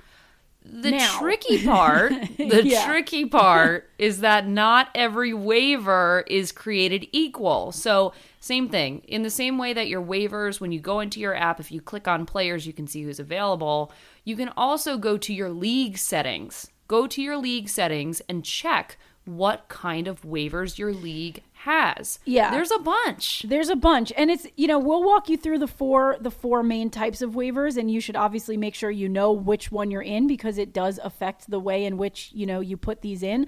The 0.65 0.93
Now- 0.93 1.19
tricky 1.21 1.65
part, 1.65 2.11
the 2.39 2.63
Yeah. 2.65 2.87
tricky 2.87 3.27
part 3.27 3.89
is 3.99 4.21
that 4.21 4.47
not 4.49 4.89
every 4.95 5.33
waiver 5.35 6.25
is 6.29 6.51
created 6.53 7.07
equal. 7.13 7.71
So, 7.73 8.13
same 8.41 8.69
thing. 8.69 9.01
In 9.09 9.23
the 9.23 9.31
same 9.31 9.59
way 9.59 9.73
that 9.75 9.89
your 9.89 10.03
waivers, 10.03 10.61
when 10.61 10.71
you 10.73 10.81
go 10.81 11.01
into 11.01 11.19
your 11.21 11.35
app, 11.37 11.59
if 11.61 11.71
you 11.73 11.81
click 11.81 12.07
on 12.09 12.25
players, 12.27 12.67
you 12.67 12.73
can 12.73 12.87
see 12.87 13.03
who's 13.03 13.19
available. 13.21 13.93
You 14.27 14.37
can 14.37 14.51
also 14.57 14.99
go 14.99 15.17
to 15.17 15.33
your 15.33 15.51
league 15.51 15.97
settings. 15.97 16.69
Go 16.89 17.07
to 17.07 17.23
your 17.23 17.37
league 17.37 17.69
settings 17.69 18.21
and 18.29 18.45
check 18.45 18.99
what 19.25 19.69
kind 19.69 20.09
of 20.09 20.23
waivers 20.23 20.79
your 20.79 20.93
league 20.93 21.43
has. 21.53 22.19
Yeah. 22.25 22.51
There's 22.51 22.73
a 22.73 22.79
bunch. 22.81 23.45
There's 23.49 23.69
a 23.69 23.77
bunch, 23.77 24.13
and 24.17 24.29
it's 24.29 24.47
you 24.57 24.67
know 24.67 24.81
we'll 24.81 25.05
walk 25.05 25.29
you 25.29 25.37
through 25.37 25.61
the 25.61 25.69
four 25.69 26.17
the 26.21 26.31
four 26.31 26.65
main 26.65 26.91
types 26.91 27.23
of 27.23 27.33
waivers, 27.33 27.77
and 27.77 27.89
you 27.89 28.01
should 28.01 28.17
obviously 28.17 28.57
make 28.57 28.75
sure 28.75 28.91
you 28.91 29.09
know 29.09 29.31
which 29.31 29.71
one 29.71 29.93
you're 29.93 30.03
in 30.03 30.27
because 30.27 30.59
it 30.59 30.73
does 30.73 30.99
affect 31.05 31.49
the 31.49 31.61
way 31.61 31.85
in 31.85 31.97
which 31.97 32.31
you 32.35 32.47
know 32.47 32.59
you 32.59 32.77
put 32.77 33.03
these 33.03 33.23
in. 33.23 33.47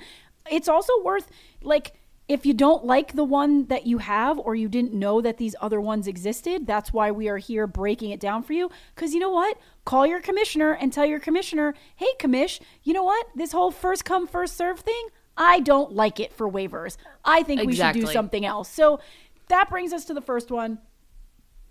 It's 0.48 0.68
also 0.68 0.92
worth 1.02 1.28
like 1.60 1.94
if 2.28 2.44
you 2.44 2.52
don't 2.52 2.84
like 2.84 3.14
the 3.14 3.24
one 3.24 3.66
that 3.66 3.86
you 3.86 3.98
have 3.98 4.38
or 4.38 4.54
you 4.54 4.68
didn't 4.68 4.92
know 4.92 5.22
that 5.22 5.38
these 5.38 5.56
other 5.62 5.80
ones 5.80 6.06
existed, 6.06 6.66
that's 6.66 6.92
why 6.92 7.10
we 7.10 7.28
are 7.28 7.38
here 7.38 7.66
breaking 7.66 8.10
it 8.10 8.20
down 8.20 8.42
for 8.42 8.52
you. 8.52 8.70
Because 8.94 9.14
you 9.14 9.20
know 9.20 9.30
what? 9.30 9.58
Call 9.86 10.06
your 10.06 10.20
commissioner 10.20 10.72
and 10.72 10.92
tell 10.92 11.06
your 11.06 11.20
commissioner, 11.20 11.74
hey, 11.96 12.08
commish, 12.20 12.60
you 12.82 12.92
know 12.92 13.04
what? 13.04 13.26
This 13.34 13.52
whole 13.52 13.70
first 13.70 14.04
come, 14.04 14.26
first 14.26 14.56
serve 14.56 14.80
thing, 14.80 15.08
I 15.38 15.60
don't 15.60 15.92
like 15.92 16.20
it 16.20 16.32
for 16.32 16.50
waivers. 16.50 16.98
I 17.24 17.42
think 17.42 17.62
Exactly. 17.62 18.00
we 18.02 18.06
should 18.06 18.06
do 18.08 18.12
something 18.12 18.44
else. 18.44 18.68
So 18.68 19.00
that 19.48 19.70
brings 19.70 19.94
us 19.94 20.04
to 20.06 20.14
the 20.14 20.20
first 20.20 20.50
one 20.50 20.78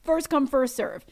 first 0.03 0.29
come, 0.29 0.47
first 0.47 0.75
serve. 0.75 1.05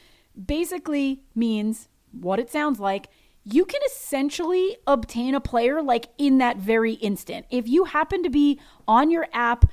Basically 0.43 1.21
means 1.35 1.89
what 2.11 2.39
it 2.39 2.49
sounds 2.49 2.79
like. 2.79 3.09
You 3.47 3.63
can 3.65 3.79
essentially 3.87 4.77
obtain 4.87 5.35
a 5.35 5.39
player 5.39 5.81
like 5.81 6.07
in 6.17 6.39
that 6.39 6.57
very 6.57 6.93
instant. 6.93 7.45
If 7.51 7.67
you 7.67 7.83
happen 7.85 8.23
to 8.23 8.29
be 8.29 8.59
on 8.87 9.11
your 9.11 9.27
app 9.33 9.65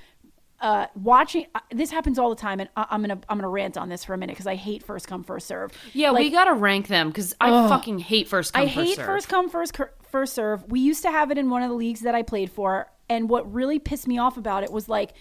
uh, 0.61 0.87
watching, 0.95 1.47
uh, 1.55 1.61
this 1.73 1.91
happens 1.91 2.19
all 2.19 2.31
the 2.31 2.37
time, 2.37 2.61
and 2.61 2.69
I, 2.77 2.87
I'm 2.91 3.01
gonna 3.01 3.19
I'm 3.29 3.39
gonna 3.39 3.49
rant 3.49 3.77
on 3.77 3.89
this 3.89 4.05
for 4.05 4.15
a 4.15 4.19
minute 4.19 4.35
because 4.35 4.47
I 4.47 4.55
hate 4.55 4.83
first 4.85 5.09
come 5.09 5.25
first 5.25 5.49
serve. 5.49 5.73
Yeah, 5.93 6.11
Like, 6.11 6.21
we 6.21 6.31
gotta 6.31 6.55
rank 6.55 6.87
them 6.87 7.09
because 7.09 7.35
I 7.41 7.69
fucking 7.69 7.99
hate 7.99 8.29
first 8.29 8.53
come 8.53 8.63
I 8.63 8.67
first 8.67 8.77
hate 8.77 8.97
serve. 8.97 9.07
first 9.07 9.29
come 9.29 9.49
first 9.49 9.75
cur- 9.75 9.93
first 10.09 10.35
serve. 10.35 10.65
We 10.71 10.79
used 10.79 11.03
to 11.03 11.11
have 11.11 11.31
it 11.33 11.39
in 11.39 11.51
one 11.51 11.63
of 11.63 11.69
the 11.71 11.75
leagues 11.75 12.01
that 12.03 12.15
I 12.15 12.23
played 12.23 12.51
for, 12.51 12.89
and 13.09 13.29
what 13.29 13.53
really 13.53 13.79
pissed 13.81 14.07
me 14.07 14.19
off 14.19 14.37
about 14.37 14.63
it 14.63 14.71
was 14.71 14.89
like 14.89 15.15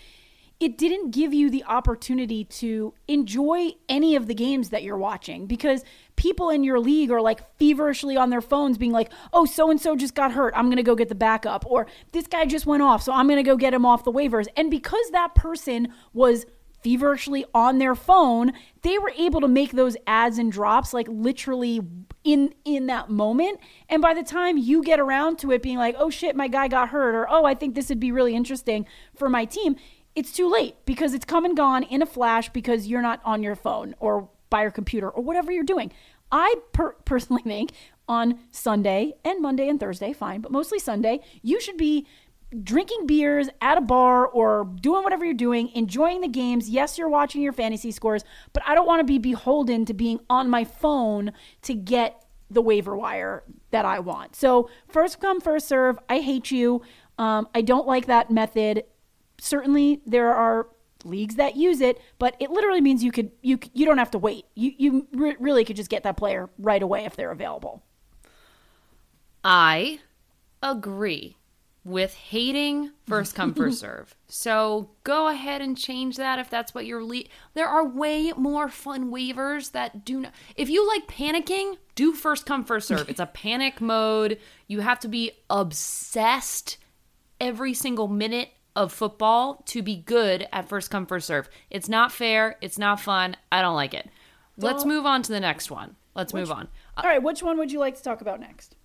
it 0.61 0.77
didn't 0.77 1.09
give 1.09 1.33
you 1.33 1.49
the 1.49 1.63
opportunity 1.63 2.45
to 2.45 2.93
enjoy 3.07 3.71
any 3.89 4.15
of 4.15 4.27
the 4.27 4.35
games 4.35 4.69
that 4.69 4.83
you're 4.83 4.95
watching 4.95 5.47
because 5.47 5.83
people 6.15 6.51
in 6.51 6.63
your 6.63 6.79
league 6.79 7.09
are 7.09 7.19
like 7.19 7.57
feverishly 7.57 8.15
on 8.15 8.29
their 8.29 8.41
phones 8.41 8.77
being 8.77 8.91
like, 8.91 9.11
"Oh, 9.33 9.45
so 9.45 9.71
and 9.71 9.81
so 9.81 9.95
just 9.95 10.13
got 10.13 10.33
hurt. 10.33 10.53
I'm 10.55 10.67
going 10.67 10.77
to 10.77 10.83
go 10.83 10.95
get 10.95 11.09
the 11.09 11.15
backup." 11.15 11.65
Or 11.65 11.87
this 12.11 12.27
guy 12.27 12.45
just 12.45 12.67
went 12.67 12.83
off, 12.83 13.01
so 13.01 13.11
I'm 13.11 13.27
going 13.27 13.43
to 13.43 13.43
go 13.43 13.57
get 13.57 13.73
him 13.73 13.87
off 13.87 14.03
the 14.03 14.11
waivers. 14.11 14.47
And 14.55 14.69
because 14.69 15.09
that 15.11 15.33
person 15.33 15.87
was 16.13 16.45
feverishly 16.83 17.43
on 17.55 17.79
their 17.79 17.95
phone, 17.95 18.53
they 18.83 18.99
were 18.99 19.13
able 19.17 19.41
to 19.41 19.47
make 19.47 19.71
those 19.71 19.97
adds 20.05 20.37
and 20.37 20.51
drops 20.51 20.93
like 20.93 21.07
literally 21.09 21.81
in 22.23 22.53
in 22.65 22.85
that 22.85 23.09
moment. 23.09 23.59
And 23.89 23.99
by 23.99 24.13
the 24.13 24.23
time 24.23 24.59
you 24.59 24.83
get 24.83 24.99
around 24.99 25.39
to 25.39 25.51
it 25.51 25.63
being 25.63 25.79
like, 25.79 25.95
"Oh 25.97 26.11
shit, 26.11 26.35
my 26.35 26.47
guy 26.47 26.67
got 26.67 26.89
hurt," 26.89 27.15
or 27.15 27.27
"Oh, 27.27 27.45
I 27.45 27.55
think 27.55 27.73
this 27.73 27.89
would 27.89 27.99
be 27.99 28.11
really 28.11 28.35
interesting 28.35 28.85
for 29.15 29.27
my 29.27 29.45
team," 29.45 29.75
it's 30.15 30.31
too 30.31 30.49
late 30.49 30.75
because 30.85 31.13
it's 31.13 31.25
come 31.25 31.45
and 31.45 31.55
gone 31.55 31.83
in 31.83 32.01
a 32.01 32.05
flash 32.05 32.49
because 32.49 32.87
you're 32.87 33.01
not 33.01 33.21
on 33.23 33.43
your 33.43 33.55
phone 33.55 33.95
or 33.99 34.29
by 34.49 34.61
your 34.61 34.71
computer 34.71 35.09
or 35.09 35.23
whatever 35.23 35.51
you're 35.51 35.63
doing. 35.63 35.91
I 36.31 36.55
per- 36.73 36.93
personally 37.05 37.43
think 37.43 37.71
on 38.07 38.39
Sunday 38.51 39.13
and 39.23 39.41
Monday 39.41 39.69
and 39.69 39.79
Thursday, 39.79 40.13
fine, 40.13 40.41
but 40.41 40.51
mostly 40.51 40.79
Sunday, 40.79 41.21
you 41.41 41.61
should 41.61 41.77
be 41.77 42.05
drinking 42.63 43.07
beers 43.07 43.47
at 43.61 43.77
a 43.77 43.81
bar 43.81 44.27
or 44.27 44.65
doing 44.81 45.03
whatever 45.03 45.23
you're 45.23 45.33
doing, 45.33 45.69
enjoying 45.73 46.19
the 46.19 46.27
games. 46.27 46.69
Yes, 46.69 46.97
you're 46.97 47.07
watching 47.09 47.41
your 47.41 47.53
fantasy 47.53 47.91
scores, 47.91 48.25
but 48.51 48.61
I 48.67 48.75
don't 48.75 48.85
want 48.85 48.99
to 48.99 49.05
be 49.05 49.17
beholden 49.17 49.85
to 49.85 49.93
being 49.93 50.19
on 50.29 50.49
my 50.49 50.65
phone 50.65 51.31
to 51.61 51.73
get 51.73 52.25
the 52.49 52.61
waiver 52.61 52.95
wire 52.97 53.43
that 53.71 53.85
I 53.85 53.99
want. 53.99 54.35
So, 54.35 54.69
first 54.89 55.21
come, 55.21 55.39
first 55.39 55.69
serve. 55.69 55.97
I 56.09 56.19
hate 56.19 56.51
you. 56.51 56.81
Um, 57.17 57.47
I 57.55 57.61
don't 57.61 57.87
like 57.87 58.07
that 58.07 58.29
method. 58.29 58.83
Certainly, 59.43 60.03
there 60.05 60.31
are 60.31 60.67
leagues 61.03 61.33
that 61.33 61.55
use 61.55 61.81
it, 61.81 61.99
but 62.19 62.35
it 62.39 62.51
literally 62.51 62.79
means 62.79 63.03
you 63.03 63.11
could 63.11 63.31
you 63.41 63.57
you 63.73 63.87
don't 63.87 63.97
have 63.97 64.11
to 64.11 64.19
wait. 64.19 64.45
You 64.53 64.71
you 64.77 65.07
re- 65.13 65.35
really 65.39 65.65
could 65.65 65.75
just 65.75 65.89
get 65.89 66.03
that 66.03 66.15
player 66.15 66.51
right 66.59 66.83
away 66.83 67.05
if 67.05 67.15
they're 67.15 67.31
available. 67.31 67.81
I 69.43 69.99
agree 70.61 71.37
with 71.83 72.13
hating 72.13 72.91
first 73.07 73.33
come 73.33 73.55
first 73.55 73.79
serve. 73.81 74.15
So 74.27 74.91
go 75.03 75.27
ahead 75.27 75.59
and 75.59 75.75
change 75.75 76.17
that 76.17 76.37
if 76.37 76.47
that's 76.47 76.75
what 76.75 76.85
you're 76.85 77.03
le- 77.03 77.23
There 77.55 77.67
are 77.67 77.83
way 77.83 78.31
more 78.37 78.69
fun 78.69 79.09
waivers 79.09 79.71
that 79.71 80.05
do 80.05 80.19
not 80.19 80.33
If 80.55 80.69
you 80.69 80.87
like 80.87 81.07
panicking, 81.07 81.77
do 81.95 82.13
first 82.13 82.45
come 82.45 82.63
first 82.63 82.87
serve. 82.87 83.09
It's 83.09 83.19
a 83.19 83.25
panic 83.33 83.81
mode. 83.81 84.37
You 84.67 84.81
have 84.81 84.99
to 84.99 85.07
be 85.07 85.31
obsessed 85.49 86.77
every 87.39 87.73
single 87.73 88.07
minute 88.07 88.49
of 88.75 88.91
football 88.93 89.61
to 89.67 89.81
be 89.81 89.97
good 89.97 90.47
at 90.53 90.69
first 90.69 90.89
come 90.89 91.05
first 91.05 91.27
serve. 91.27 91.49
It's 91.69 91.89
not 91.89 92.11
fair, 92.11 92.57
it's 92.61 92.77
not 92.77 92.99
fun. 92.99 93.35
I 93.51 93.61
don't 93.61 93.75
like 93.75 93.93
it. 93.93 94.09
Let's 94.57 94.85
move 94.85 95.05
on 95.05 95.23
to 95.23 95.31
the 95.31 95.39
next 95.39 95.71
one. 95.71 95.95
Let's 96.15 96.33
move 96.33 96.51
on. 96.51 96.67
All 96.97 97.05
right, 97.05 97.21
which 97.23 97.41
one 97.41 97.57
would 97.57 97.71
you 97.71 97.79
like 97.79 97.95
to 97.97 98.03
talk 98.03 98.21
about 98.21 98.39
next? 98.39 98.75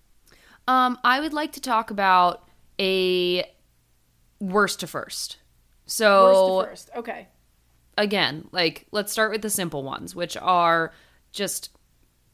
Um, 0.67 0.97
I 1.03 1.19
would 1.19 1.33
like 1.33 1.53
to 1.53 1.61
talk 1.61 1.91
about 1.91 2.47
a 2.79 3.45
worst 4.39 4.79
to 4.81 4.87
first. 4.87 5.37
So 5.85 6.63
Worst 6.65 6.87
to 6.87 6.89
first. 6.91 6.99
Okay. 6.99 7.27
again, 7.97 8.47
like 8.51 8.87
let's 8.91 9.11
start 9.11 9.31
with 9.31 9.41
the 9.41 9.49
simple 9.49 9.83
ones, 9.83 10.15
which 10.15 10.35
are 10.37 10.91
just 11.31 11.69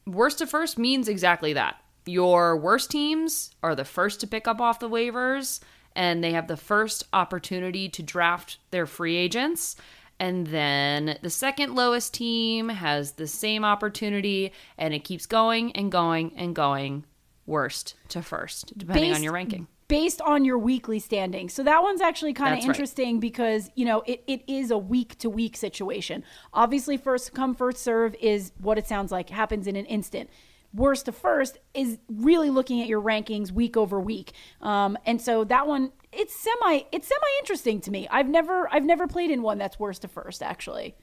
worst 0.07 0.39
to 0.39 0.47
first 0.47 0.77
means 0.77 1.07
exactly 1.07 1.53
that. 1.53 1.75
Your 2.05 2.57
worst 2.57 2.91
teams 2.91 3.51
are 3.61 3.75
the 3.75 3.85
first 3.85 4.19
to 4.21 4.27
pick 4.27 4.47
up 4.47 4.59
off 4.59 4.79
the 4.79 4.89
waivers 4.89 5.59
and 5.95 6.23
they 6.23 6.31
have 6.31 6.47
the 6.47 6.57
first 6.57 7.03
opportunity 7.13 7.89
to 7.89 8.03
draft 8.03 8.57
their 8.71 8.85
free 8.85 9.15
agents. 9.15 9.75
And 10.19 10.47
then 10.47 11.17
the 11.21 11.29
second 11.29 11.75
lowest 11.75 12.13
team 12.13 12.69
has 12.69 13.13
the 13.13 13.27
same 13.27 13.65
opportunity 13.65 14.53
and 14.77 14.93
it 14.93 15.03
keeps 15.03 15.25
going 15.25 15.71
and 15.73 15.91
going 15.91 16.33
and 16.37 16.55
going 16.55 17.05
worst 17.45 17.95
to 18.09 18.21
first, 18.21 18.77
depending 18.77 19.13
on 19.13 19.23
your 19.23 19.33
ranking. 19.33 19.67
Based 19.87 20.21
on 20.21 20.45
your 20.45 20.57
weekly 20.57 20.99
standing. 20.99 21.49
So 21.49 21.61
that 21.63 21.83
one's 21.83 22.01
actually 22.01 22.33
kind 22.33 22.53
of 22.53 22.57
That's 22.57 22.67
right. 22.67 22.75
interesting 22.75 23.19
because, 23.19 23.69
you 23.75 23.85
know, 23.85 24.01
it, 24.05 24.23
it 24.27 24.41
is 24.47 24.71
a 24.71 24.77
week 24.77 25.17
to 25.19 25.29
week 25.29 25.57
situation. 25.57 26.23
Obviously, 26.53 26.95
first 26.95 27.33
come, 27.33 27.53
first 27.53 27.79
serve 27.79 28.15
is 28.19 28.53
what 28.59 28.77
it 28.77 28.87
sounds 28.87 29.11
like, 29.11 29.29
happens 29.29 29.67
in 29.67 29.75
an 29.75 29.85
instant. 29.85 30.29
Worst 30.73 31.05
to 31.05 31.11
first 31.11 31.59
is 31.73 31.99
really 32.09 32.49
looking 32.49 32.81
at 32.81 32.87
your 32.87 33.01
rankings 33.01 33.51
week 33.51 33.77
over 33.77 33.99
week. 33.99 34.33
Um, 34.61 34.97
and 35.05 35.21
so 35.21 35.43
that 35.43 35.67
one, 35.67 35.91
it's 36.11 36.35
semi 36.35 36.81
it's 36.91 37.07
semi 37.07 37.27
interesting 37.39 37.79
to 37.81 37.91
me. 37.91 38.07
I've 38.09 38.29
never 38.29 38.67
I've 38.71 38.85
never 38.85 39.07
played 39.07 39.31
in 39.31 39.41
one 39.41 39.57
that's 39.57 39.79
worst 39.79 40.01
to 40.01 40.07
first, 40.07 40.41
actually. 40.41 40.95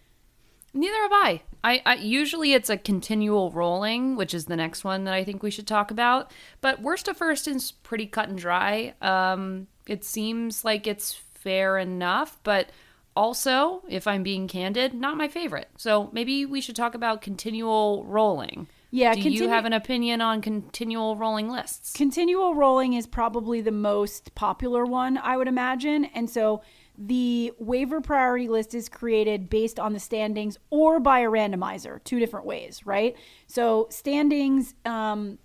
Neither 0.72 1.02
have 1.02 1.12
I. 1.12 1.42
I, 1.64 1.82
I 1.84 1.94
usually 1.96 2.52
it's 2.52 2.70
a 2.70 2.76
continual 2.76 3.50
rolling, 3.50 4.14
which 4.14 4.34
is 4.34 4.46
the 4.46 4.56
next 4.56 4.84
one 4.84 5.04
that 5.04 5.14
I 5.14 5.24
think 5.24 5.42
we 5.42 5.50
should 5.50 5.66
talk 5.66 5.90
about. 5.90 6.30
But 6.60 6.80
worst 6.80 7.06
to 7.06 7.14
first 7.14 7.48
is 7.48 7.72
pretty 7.72 8.06
cut 8.06 8.28
and 8.28 8.38
dry. 8.38 8.94
Um, 9.02 9.66
it 9.86 10.04
seems 10.04 10.64
like 10.64 10.86
it's 10.86 11.14
fair 11.34 11.76
enough, 11.76 12.38
but 12.44 12.70
also, 13.16 13.82
if 13.88 14.06
I'm 14.06 14.22
being 14.22 14.46
candid, 14.46 14.94
not 14.94 15.16
my 15.16 15.26
favorite. 15.26 15.68
So 15.76 16.08
maybe 16.12 16.46
we 16.46 16.60
should 16.60 16.76
talk 16.76 16.94
about 16.94 17.20
continual 17.20 18.04
rolling. 18.04 18.68
Yeah, 18.90 19.14
Do 19.14 19.20
you 19.20 19.42
continu- 19.42 19.48
have 19.48 19.64
an 19.64 19.72
opinion 19.72 20.20
on 20.20 20.40
continual 20.40 21.16
rolling 21.16 21.48
lists? 21.48 21.92
Continual 21.92 22.54
rolling 22.54 22.94
is 22.94 23.06
probably 23.06 23.60
the 23.60 23.70
most 23.70 24.34
popular 24.34 24.84
one, 24.84 25.16
I 25.18 25.36
would 25.36 25.48
imagine. 25.48 26.06
And 26.06 26.28
so 26.28 26.62
the 26.98 27.52
waiver 27.58 28.00
priority 28.00 28.48
list 28.48 28.74
is 28.74 28.88
created 28.88 29.48
based 29.48 29.78
on 29.78 29.92
the 29.92 30.00
standings 30.00 30.58
or 30.70 31.00
by 31.00 31.20
a 31.20 31.28
randomizer, 31.28 32.02
two 32.04 32.18
different 32.18 32.46
ways, 32.46 32.84
right? 32.84 33.16
So 33.46 33.86
standings, 33.90 34.74
um, 34.84 35.38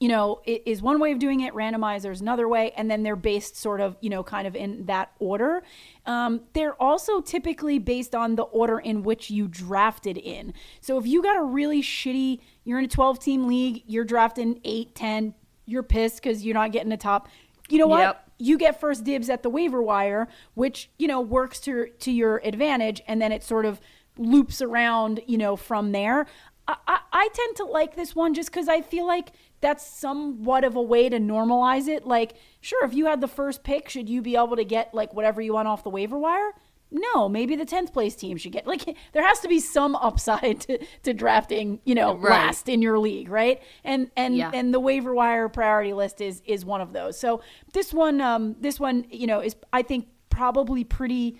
you 0.00 0.08
know, 0.08 0.42
is 0.44 0.82
one 0.82 0.98
way 0.98 1.12
of 1.12 1.20
doing 1.20 1.40
it. 1.42 1.54
Randomizer 1.54 2.10
is 2.10 2.20
another 2.20 2.48
way, 2.48 2.72
and 2.76 2.90
then 2.90 3.04
they're 3.04 3.14
based 3.14 3.54
sort 3.54 3.80
of, 3.80 3.96
you 4.00 4.10
know, 4.10 4.24
kind 4.24 4.48
of 4.48 4.56
in 4.56 4.84
that 4.86 5.12
order. 5.20 5.62
Um, 6.06 6.40
they're 6.54 6.74
also 6.82 7.20
typically 7.20 7.78
based 7.78 8.12
on 8.12 8.34
the 8.34 8.42
order 8.42 8.80
in 8.80 9.04
which 9.04 9.30
you 9.30 9.46
drafted 9.46 10.18
in. 10.18 10.54
So 10.80 10.98
if 10.98 11.06
you 11.06 11.22
got 11.22 11.38
a 11.38 11.42
really 11.44 11.82
shitty, 11.82 12.40
you're 12.64 12.78
in 12.78 12.84
a 12.84 12.88
12 12.88 13.18
team 13.18 13.46
league, 13.46 13.82
you're 13.86 14.04
drafting 14.04 14.60
8, 14.64 14.94
10, 14.94 15.34
you're 15.66 15.82
pissed 15.82 16.22
because 16.22 16.44
you're 16.44 16.54
not 16.54 16.72
getting 16.72 16.90
the 16.90 16.96
top. 16.96 17.28
You 17.68 17.78
know 17.78 17.86
what? 17.86 18.00
Yep. 18.00 18.30
you 18.38 18.58
get 18.58 18.80
first 18.80 19.04
dibs 19.04 19.30
at 19.30 19.42
the 19.42 19.50
waiver 19.50 19.82
wire, 19.82 20.28
which 20.54 20.90
you 20.98 21.08
know 21.08 21.20
works 21.20 21.60
to 21.60 21.88
to 22.00 22.10
your 22.10 22.40
advantage, 22.44 23.00
and 23.06 23.22
then 23.22 23.32
it 23.32 23.42
sort 23.42 23.64
of 23.64 23.80
loops 24.18 24.60
around, 24.60 25.20
you 25.26 25.38
know, 25.38 25.56
from 25.56 25.92
there. 25.92 26.26
I, 26.68 26.76
I, 26.86 26.98
I 27.12 27.28
tend 27.32 27.56
to 27.56 27.64
like 27.64 27.96
this 27.96 28.14
one 28.14 28.34
just 28.34 28.50
because 28.50 28.68
I 28.68 28.82
feel 28.82 29.06
like 29.06 29.32
that's 29.60 29.86
somewhat 29.86 30.64
of 30.64 30.76
a 30.76 30.82
way 30.82 31.08
to 31.08 31.18
normalize 31.18 31.88
it. 31.88 32.06
Like, 32.06 32.34
sure, 32.60 32.84
if 32.84 32.94
you 32.94 33.06
had 33.06 33.20
the 33.20 33.28
first 33.28 33.62
pick, 33.62 33.88
should 33.88 34.08
you 34.08 34.20
be 34.20 34.36
able 34.36 34.56
to 34.56 34.64
get 34.64 34.92
like 34.92 35.14
whatever 35.14 35.40
you 35.40 35.54
want 35.54 35.68
off 35.68 35.84
the 35.84 35.90
waiver 35.90 36.18
wire? 36.18 36.52
No, 36.94 37.26
maybe 37.28 37.56
the 37.56 37.64
tenth 37.64 37.92
place 37.92 38.14
team 38.14 38.36
should 38.36 38.52
get 38.52 38.66
like 38.66 38.84
there 39.12 39.26
has 39.26 39.40
to 39.40 39.48
be 39.48 39.58
some 39.60 39.96
upside 39.96 40.60
to, 40.62 40.78
to 41.04 41.14
drafting, 41.14 41.80
you 41.84 41.94
know, 41.94 42.14
Right. 42.16 42.30
last 42.30 42.68
in 42.68 42.82
your 42.82 42.98
league, 42.98 43.28
right? 43.30 43.62
And 43.82 44.10
and 44.16 44.36
Yeah. 44.36 44.50
and 44.52 44.74
the 44.74 44.80
waiver 44.80 45.14
wire 45.14 45.48
priority 45.48 45.92
list 45.94 46.20
is 46.20 46.42
is 46.44 46.64
one 46.64 46.80
of 46.82 46.92
those. 46.92 47.18
So 47.18 47.40
this 47.72 47.94
one, 47.94 48.20
um, 48.20 48.56
this 48.60 48.78
one, 48.78 49.06
you 49.10 49.26
know, 49.26 49.40
is 49.40 49.56
I 49.72 49.82
think 49.82 50.08
probably 50.28 50.84
pretty 50.84 51.38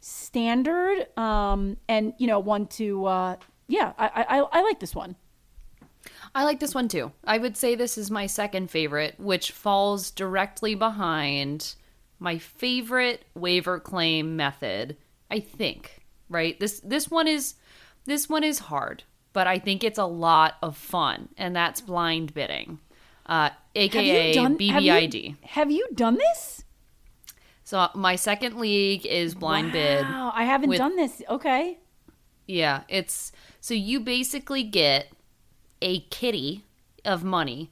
standard, 0.00 1.06
um, 1.18 1.76
and 1.88 2.12
you 2.18 2.26
know, 2.26 2.38
one 2.38 2.66
to 2.66 3.04
uh, 3.06 3.36
yeah, 3.68 3.92
I, 3.98 4.26
I 4.28 4.38
I 4.52 4.62
like 4.62 4.80
this 4.80 4.94
one. 4.94 5.16
I 6.34 6.44
like 6.44 6.60
this 6.60 6.74
one 6.74 6.88
too. 6.88 7.12
I 7.24 7.38
would 7.38 7.56
say 7.56 7.74
this 7.74 7.96
is 7.96 8.10
my 8.10 8.26
second 8.26 8.70
favorite, 8.70 9.14
which 9.18 9.52
falls 9.52 10.10
directly 10.10 10.74
behind 10.74 11.74
my 12.18 12.38
favorite 12.38 13.24
waiver 13.34 13.78
claim 13.80 14.36
method. 14.36 14.96
I 15.30 15.40
think 15.40 16.02
right. 16.28 16.58
This 16.60 16.80
this 16.80 17.10
one 17.10 17.26
is 17.28 17.54
this 18.04 18.28
one 18.28 18.44
is 18.44 18.58
hard, 18.60 19.02
but 19.32 19.46
I 19.46 19.58
think 19.58 19.82
it's 19.84 19.98
a 19.98 20.04
lot 20.06 20.54
of 20.62 20.76
fun, 20.76 21.28
and 21.36 21.54
that's 21.56 21.80
blind 21.80 22.34
bidding, 22.34 22.78
uh, 23.26 23.50
aka 23.74 24.32
done- 24.34 24.58
have 24.58 24.82
you- 24.82 24.92
BBID. 24.92 25.36
Have 25.42 25.70
you 25.70 25.86
done 25.94 26.16
this? 26.16 26.64
So 27.64 27.88
my 27.94 28.14
second 28.16 28.56
league 28.58 29.06
is 29.06 29.34
blind 29.34 29.72
bid. 29.72 30.02
Wow, 30.02 30.32
I 30.34 30.44
haven't 30.44 30.68
with- 30.68 30.78
done 30.78 30.96
this. 30.96 31.22
Okay. 31.28 31.78
Yeah, 32.46 32.82
it's 32.88 33.32
so 33.60 33.72
you 33.72 34.00
basically 34.00 34.62
get 34.62 35.10
a 35.80 36.00
kitty 36.00 36.64
of 37.04 37.24
money. 37.24 37.70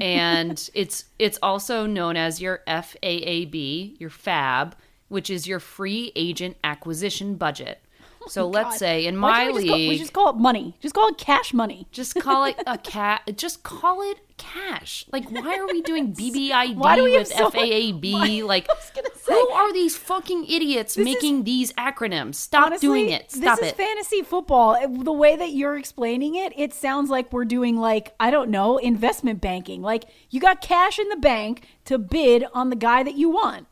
And 0.00 0.70
it's 0.74 1.04
it's 1.18 1.38
also 1.42 1.86
known 1.86 2.16
as 2.16 2.40
your 2.40 2.62
FAAB, 2.66 4.00
your 4.00 4.10
FAB, 4.10 4.74
which 5.08 5.30
is 5.30 5.46
your 5.46 5.60
free 5.60 6.12
agent 6.16 6.56
acquisition 6.64 7.36
budget. 7.36 7.83
So 8.28 8.44
oh 8.44 8.48
let's 8.48 8.66
Oh 8.66 8.70
God. 8.70 8.78
say 8.78 9.06
in 9.06 9.16
my 9.16 9.50
we 9.50 9.54
just 9.60 9.66
call- 9.68 9.78
we 9.78 9.98
just 9.98 10.12
call 10.12 10.30
it 10.30 10.36
money. 10.36 10.74
Just 10.80 10.94
call 10.94 11.08
it 11.08 11.18
cash 11.18 11.52
money. 11.52 11.86
just 11.92 12.14
call 12.14 12.44
it 12.44 12.56
a 12.66 12.78
cat. 12.96 13.22
Just 13.36 13.62
call 13.62 14.00
it 14.02 14.18
cash. 14.36 15.04
Like, 15.12 15.30
why 15.30 15.56
are 15.58 15.66
we 15.66 15.80
doing 15.82 16.12
BBID 16.14 16.74
Why 16.76 16.96
do 16.96 17.04
we 17.04 17.16
with 17.18 17.28
so- 17.28 17.50
FAAB? 17.50 18.12
Why- 18.12 18.42
Like, 18.44 18.68
I 18.68 18.74
was 18.74 18.90
gonna 18.94 19.08
say- 19.14 19.32
who 19.34 19.48
are 19.50 19.72
these 19.72 19.96
fucking 19.96 20.46
idiots 20.46 20.96
is- 20.96 21.04
making 21.04 21.44
these 21.44 21.72
acronyms? 21.74 22.34
Stop 22.36 22.66
Honestly, 22.66 22.86
doing 22.88 23.08
it. 23.10 23.30
Stop 23.30 23.58
it. 23.58 23.60
this 23.60 23.70
it. 23.70 23.72
is 23.80 23.86
fantasy 23.86 24.22
football. 24.22 24.76
The 24.88 25.12
way 25.12 25.36
that 25.36 25.52
you're 25.52 25.76
explaining 25.76 26.34
it, 26.34 26.52
it 26.56 26.72
sounds 26.74 27.10
like 27.10 27.32
we're 27.32 27.44
doing 27.44 27.76
like 27.76 28.14
I 28.18 28.30
don't 28.30 28.50
know 28.50 28.78
investment 28.78 29.40
banking. 29.40 29.82
Like 29.82 30.04
you 30.30 30.40
got 30.40 30.60
cash 30.60 30.98
in 30.98 31.08
the 31.10 31.16
bank 31.16 31.66
to 31.84 31.98
bid 31.98 32.44
on 32.54 32.70
the 32.70 32.76
guy 32.76 33.02
that 33.02 33.14
you 33.16 33.28
want. 33.30 33.66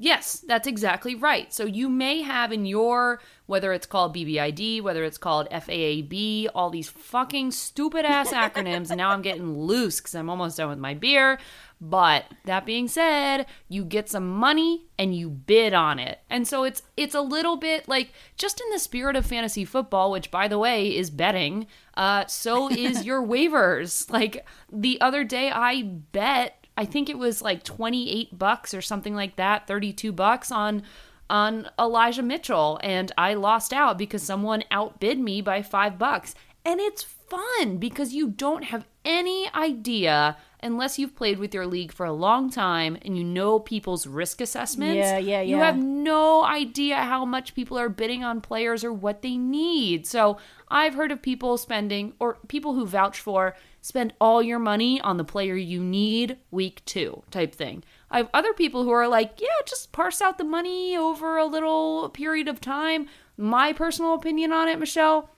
Yes, 0.00 0.44
that's 0.46 0.68
exactly 0.68 1.16
right. 1.16 1.52
So 1.52 1.64
you 1.64 1.88
may 1.88 2.22
have 2.22 2.52
in 2.52 2.66
your, 2.66 3.20
whether 3.46 3.72
it's 3.72 3.86
called 3.86 4.14
BBID, 4.14 4.80
whether 4.80 5.02
it's 5.02 5.18
called 5.18 5.50
FAAB, 5.50 6.46
all 6.54 6.70
these 6.70 6.88
fucking 6.88 7.50
stupid 7.50 8.04
ass 8.04 8.32
acronyms. 8.32 8.90
and 8.90 8.98
now 8.98 9.10
I'm 9.10 9.22
getting 9.22 9.58
loose 9.58 9.98
because 9.98 10.14
I'm 10.14 10.30
almost 10.30 10.56
done 10.56 10.68
with 10.68 10.78
my 10.78 10.94
beer. 10.94 11.40
But 11.80 12.26
that 12.44 12.64
being 12.64 12.86
said, 12.86 13.46
you 13.68 13.84
get 13.84 14.08
some 14.08 14.28
money 14.28 14.86
and 14.98 15.16
you 15.16 15.30
bid 15.30 15.74
on 15.74 15.98
it. 15.98 16.20
And 16.30 16.46
so 16.46 16.64
it's 16.64 16.82
it's 16.96 17.14
a 17.14 17.20
little 17.20 17.56
bit 17.56 17.88
like 17.88 18.12
just 18.36 18.60
in 18.60 18.70
the 18.70 18.78
spirit 18.78 19.16
of 19.16 19.26
fantasy 19.26 19.64
football, 19.64 20.10
which 20.10 20.30
by 20.30 20.48
the 20.48 20.58
way 20.58 20.96
is 20.96 21.10
betting, 21.10 21.66
uh, 21.94 22.26
so 22.26 22.68
is 22.68 23.04
your 23.06 23.22
waivers. 23.22 24.10
Like 24.10 24.44
the 24.72 25.00
other 25.00 25.22
day 25.22 25.50
I 25.50 25.82
bet 25.82 26.57
I 26.78 26.84
think 26.84 27.10
it 27.10 27.18
was 27.18 27.42
like 27.42 27.64
28 27.64 28.38
bucks 28.38 28.72
or 28.72 28.80
something 28.80 29.14
like 29.14 29.36
that, 29.36 29.66
32 29.66 30.12
bucks 30.12 30.50
on 30.50 30.84
on 31.30 31.68
Elijah 31.78 32.22
Mitchell 32.22 32.80
and 32.82 33.12
I 33.18 33.34
lost 33.34 33.72
out 33.72 33.98
because 33.98 34.22
someone 34.22 34.64
outbid 34.70 35.18
me 35.18 35.42
by 35.42 35.62
5 35.62 35.98
bucks. 35.98 36.34
And 36.64 36.80
it's 36.80 37.02
fun 37.02 37.78
because 37.78 38.12
you 38.12 38.28
don't 38.28 38.64
have 38.64 38.86
any 39.04 39.48
idea 39.54 40.36
unless 40.62 40.98
you've 40.98 41.14
played 41.14 41.38
with 41.38 41.54
your 41.54 41.66
league 41.66 41.92
for 41.92 42.04
a 42.04 42.12
long 42.12 42.50
time 42.50 42.98
and 43.02 43.16
you 43.16 43.24
know 43.24 43.58
people's 43.58 44.06
risk 44.06 44.40
assessments. 44.40 44.96
Yeah, 44.96 45.18
yeah, 45.18 45.40
yeah. 45.40 45.42
You 45.42 45.56
have 45.58 45.78
no 45.78 46.44
idea 46.44 46.96
how 46.96 47.24
much 47.24 47.54
people 47.54 47.78
are 47.78 47.88
bidding 47.88 48.24
on 48.24 48.40
players 48.40 48.84
or 48.84 48.92
what 48.92 49.22
they 49.22 49.36
need. 49.36 50.06
So 50.06 50.38
I've 50.68 50.94
heard 50.94 51.12
of 51.12 51.22
people 51.22 51.56
spending, 51.56 52.12
or 52.18 52.38
people 52.48 52.74
who 52.74 52.86
vouch 52.86 53.20
for, 53.20 53.56
spend 53.80 54.12
all 54.20 54.42
your 54.42 54.58
money 54.58 55.00
on 55.00 55.16
the 55.16 55.24
player 55.24 55.56
you 55.56 55.82
need 55.82 56.36
week 56.50 56.84
two 56.84 57.22
type 57.30 57.54
thing. 57.54 57.84
I 58.10 58.18
have 58.18 58.30
other 58.32 58.52
people 58.52 58.84
who 58.84 58.90
are 58.90 59.08
like, 59.08 59.40
yeah, 59.40 59.48
just 59.66 59.92
parse 59.92 60.20
out 60.22 60.38
the 60.38 60.44
money 60.44 60.96
over 60.96 61.36
a 61.36 61.44
little 61.44 62.08
period 62.10 62.48
of 62.48 62.60
time. 62.60 63.08
My 63.36 63.72
personal 63.72 64.14
opinion 64.14 64.52
on 64.52 64.68
it, 64.68 64.78
Michelle, 64.78 65.30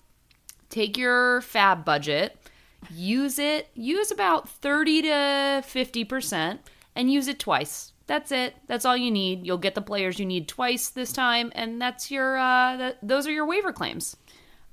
take 0.69 0.97
your 0.97 1.41
fab 1.43 1.85
budget, 1.85 2.37
use 2.91 3.39
it, 3.39 3.69
use 3.75 4.11
about 4.11 4.49
30 4.49 5.03
to 5.03 5.09
50%, 5.09 6.59
and 6.95 7.13
use 7.13 7.29
it 7.29 7.39
twice. 7.39 7.93
That's 8.07 8.33
it. 8.33 8.55
That's 8.67 8.85
all 8.85 8.97
you 8.97 9.11
need. 9.11 9.47
You'll 9.47 9.59
get 9.59 9.77
the 9.77 9.83
players 9.83 10.19
you 10.19 10.27
need 10.27 10.49
twice 10.49 10.89
this 10.89 11.13
time, 11.13 11.53
and 11.55 11.81
that's 11.81 12.11
your 12.11 12.37
uh 12.37 12.77
that, 12.77 12.99
those 13.03 13.25
are 13.29 13.33
your 13.33 13.47
waiver 13.47 13.73
claims. 13.73 14.17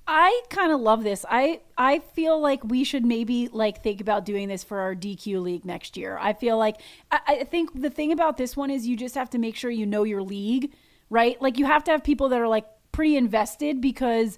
I 0.08 0.42
kind 0.50 0.72
of 0.72 0.80
love 0.80 1.04
this. 1.04 1.26
I 1.30 1.60
I 1.78 2.00
feel 2.00 2.40
like 2.40 2.64
we 2.64 2.86
should 2.86 3.06
maybe 3.06 3.50
like 3.52 3.84
think 3.84 4.00
about 4.00 4.24
doing 4.24 4.48
this 4.48 4.64
for 4.64 4.80
our 4.80 4.96
DQ 4.96 5.42
league 5.42 5.66
next 5.66 5.98
year. 5.98 6.18
I 6.20 6.32
feel 6.32 6.58
like 6.58 6.78
I, 7.12 7.20
I 7.28 7.44
think 7.44 7.82
the 7.82 7.90
thing 7.90 8.14
about 8.14 8.38
this 8.38 8.56
one 8.56 8.72
is 8.72 8.88
you 8.88 8.96
just 8.96 9.16
have 9.16 9.30
to 9.32 9.38
make 9.38 9.58
sure 9.58 9.70
you 9.70 9.86
know 9.86 10.04
your 10.04 10.24
league, 10.24 10.72
right? 11.10 11.40
Like 11.42 11.58
you 11.58 11.66
have 11.66 11.84
to 11.86 11.92
have 11.92 12.06
people 12.06 12.30
that 12.30 12.40
are 12.40 12.48
like 12.48 12.66
pretty 12.94 13.18
invested 13.18 13.82
because 13.82 14.38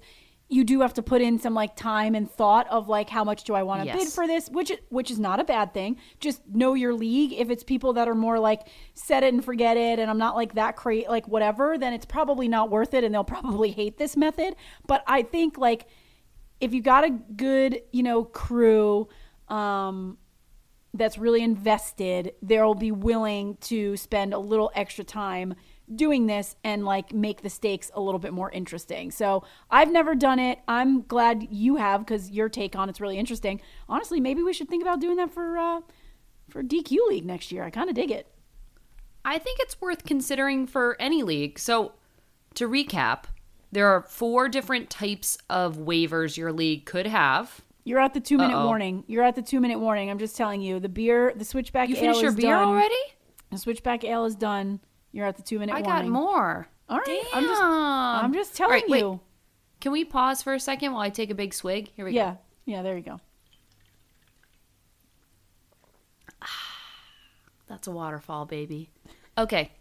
you 0.52 0.64
do 0.64 0.80
have 0.80 0.92
to 0.94 1.02
put 1.02 1.22
in 1.22 1.38
some 1.38 1.54
like 1.54 1.76
time 1.76 2.16
and 2.16 2.28
thought 2.28 2.66
of 2.68 2.88
like 2.88 3.08
how 3.08 3.22
much 3.22 3.44
do 3.44 3.54
I 3.54 3.62
want 3.62 3.82
to 3.82 3.86
Yes. 3.86 3.96
bid 3.98 4.08
for 4.12 4.26
this, 4.26 4.48
which 4.50 4.72
which 4.88 5.08
is 5.08 5.18
not 5.20 5.38
a 5.38 5.44
bad 5.44 5.72
thing. 5.72 5.96
Just 6.18 6.42
know 6.48 6.74
your 6.74 6.92
league. 6.92 7.32
If 7.32 7.50
it's 7.50 7.62
people 7.62 7.92
that 7.92 8.08
are 8.08 8.16
more 8.16 8.38
like 8.40 8.66
set 8.94 9.22
it 9.22 9.32
and 9.32 9.44
forget 9.44 9.76
it, 9.76 10.00
and 10.00 10.10
I'm 10.10 10.18
not 10.18 10.34
like 10.34 10.54
that 10.54 10.74
crazy, 10.74 11.06
like 11.08 11.28
whatever, 11.28 11.78
then 11.78 11.92
it's 11.92 12.04
probably 12.04 12.48
not 12.48 12.68
worth 12.68 12.94
it, 12.94 13.04
and 13.04 13.14
they'll 13.14 13.22
probably 13.38 13.70
hate 13.70 13.96
this 13.96 14.16
method. 14.16 14.56
But 14.88 15.04
I 15.06 15.22
think 15.22 15.56
like 15.56 15.86
if 16.60 16.74
you 16.74 16.82
got 16.82 17.04
a 17.04 17.10
good 17.10 17.80
you 17.92 18.02
know 18.02 18.24
crew 18.24 19.08
um, 19.48 20.18
that's 20.94 21.16
really 21.16 21.42
invested, 21.44 22.32
they'll 22.42 22.74
be 22.74 22.90
willing 22.90 23.56
to 23.62 23.96
spend 23.96 24.34
a 24.34 24.38
little 24.38 24.72
extra 24.74 25.04
time 25.04 25.54
doing 25.94 26.26
this 26.26 26.56
and 26.64 26.84
like 26.84 27.12
make 27.12 27.42
the 27.42 27.50
stakes 27.50 27.90
a 27.94 28.00
little 28.00 28.18
bit 28.18 28.32
more 28.32 28.50
interesting. 28.50 29.10
So 29.10 29.44
I've 29.70 29.90
never 29.90 30.14
done 30.14 30.38
it. 30.38 30.60
I'm 30.68 31.02
glad 31.02 31.48
you 31.50 31.76
have 31.76 32.00
because 32.04 32.30
your 32.30 32.48
take 32.48 32.76
on 32.76 32.88
it's 32.88 33.00
really 33.00 33.18
interesting. 33.18 33.60
Honestly, 33.88 34.20
maybe 34.20 34.42
we 34.42 34.52
should 34.52 34.68
think 34.68 34.82
about 34.82 35.00
doing 35.00 35.16
that 35.16 35.30
for 35.32 35.58
uh, 35.58 35.80
for 36.48 36.62
DQ 36.62 36.96
League 37.08 37.24
next 37.26 37.50
year. 37.52 37.64
I 37.64 37.70
kind 37.70 37.88
of 37.88 37.94
dig 37.96 38.10
it. 38.10 38.26
I 39.24 39.38
think 39.38 39.58
it's 39.60 39.80
worth 39.80 40.04
considering 40.04 40.66
for 40.66 40.96
any 40.98 41.22
league. 41.22 41.58
So, 41.58 41.92
to 42.54 42.66
recap, 42.68 43.24
there 43.70 43.88
are 43.88 44.00
four 44.00 44.48
different 44.48 44.88
types 44.88 45.36
of 45.50 45.76
waivers 45.76 46.36
your 46.36 46.52
league 46.52 46.86
could 46.86 47.06
have. 47.06 47.60
You're 47.84 48.00
at 48.00 48.14
the 48.14 48.20
two 48.20 48.38
minute 48.38 48.56
Uh-oh. 48.56 48.66
warning. 48.66 49.04
You're 49.08 49.24
at 49.24 49.34
the 49.34 49.42
two 49.42 49.60
minute 49.60 49.78
warning. 49.78 50.10
I'm 50.10 50.18
just 50.18 50.36
telling 50.36 50.60
you. 50.62 50.80
The 50.80 50.88
beer, 50.88 51.32
the 51.36 51.44
switchback 51.44 51.88
You 51.88 51.96
finished 51.96 52.22
your 52.22 52.32
beer 52.32 52.54
done. 52.54 52.68
already? 52.68 52.94
The 53.50 53.58
switchback 53.58 54.04
ale 54.04 54.24
is 54.24 54.34
done. 54.36 54.80
You're 55.12 55.26
at 55.26 55.36
the 55.36 55.42
two 55.42 55.58
minute 55.58 55.74
I 55.74 55.80
warning. 55.82 56.04
got 56.04 56.08
more. 56.12 56.68
All 56.88 56.98
right, 56.98 57.06
Damn. 57.06 57.24
I'm 57.34 57.44
just- 57.44 57.62
I'm 57.62 58.32
just 58.34 58.56
telling 58.56 58.72
right, 58.72 58.88
wait. 58.88 59.00
you. 59.00 59.20
Can 59.80 59.92
we 59.92 60.04
pause 60.04 60.42
for 60.42 60.52
a 60.54 60.60
second 60.60 60.92
while 60.92 61.02
I 61.02 61.10
take 61.10 61.30
a 61.30 61.34
big 61.34 61.54
swig? 61.54 61.90
Here 61.96 62.04
we 62.04 62.12
go. 62.12 62.16
Yeah, 62.16 62.34
yeah. 62.66 62.82
There 62.82 62.96
you 62.96 63.02
go. 63.02 63.20
That's 67.68 67.86
a 67.86 67.90
waterfall, 67.90 68.46
baby. 68.46 68.90
Okay. 69.38 69.72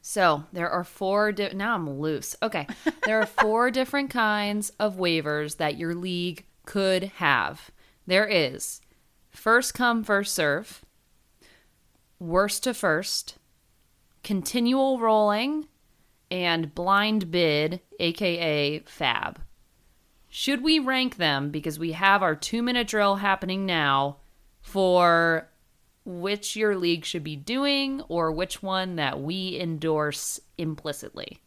So 0.00 0.44
there 0.52 0.70
are 0.70 0.84
four. 0.84 1.32
Di- 1.32 1.52
now 1.54 1.74
I'm 1.74 1.98
loose. 1.98 2.34
Okay. 2.42 2.66
There 3.04 3.20
are 3.20 3.26
four 3.26 3.72
different 3.72 4.10
kinds 4.10 4.70
of 4.78 4.94
waivers 4.96 5.56
that 5.56 5.76
your 5.76 5.92
league 5.92 6.46
could 6.66 7.04
have. 7.16 7.72
There 8.06 8.26
is 8.28 8.80
first 9.28 9.74
come, 9.74 10.04
first 10.04 10.34
serve, 10.34 10.84
worst 12.20 12.62
to 12.62 12.74
first, 12.74 13.38
continual 14.22 14.98
rolling, 14.98 15.66
and 16.30 16.74
blind 16.74 17.30
bid, 17.30 17.80
aka 17.98 18.80
fab. 18.80 19.40
Should 20.28 20.62
we 20.62 20.78
rank 20.78 21.16
them 21.16 21.50
because 21.50 21.78
we 21.78 21.92
have 21.92 22.22
our 22.22 22.34
two 22.34 22.62
minute 22.62 22.88
drill 22.88 23.16
happening 23.16 23.66
now 23.66 24.16
for 24.62 25.50
which 26.04 26.56
your 26.56 26.76
league 26.76 27.04
should 27.04 27.22
be 27.22 27.36
doing 27.36 28.00
or 28.08 28.32
which 28.32 28.62
one 28.62 28.96
that 28.96 29.20
we 29.20 29.58
endorse 29.60 30.40
implicitly? 30.56 31.42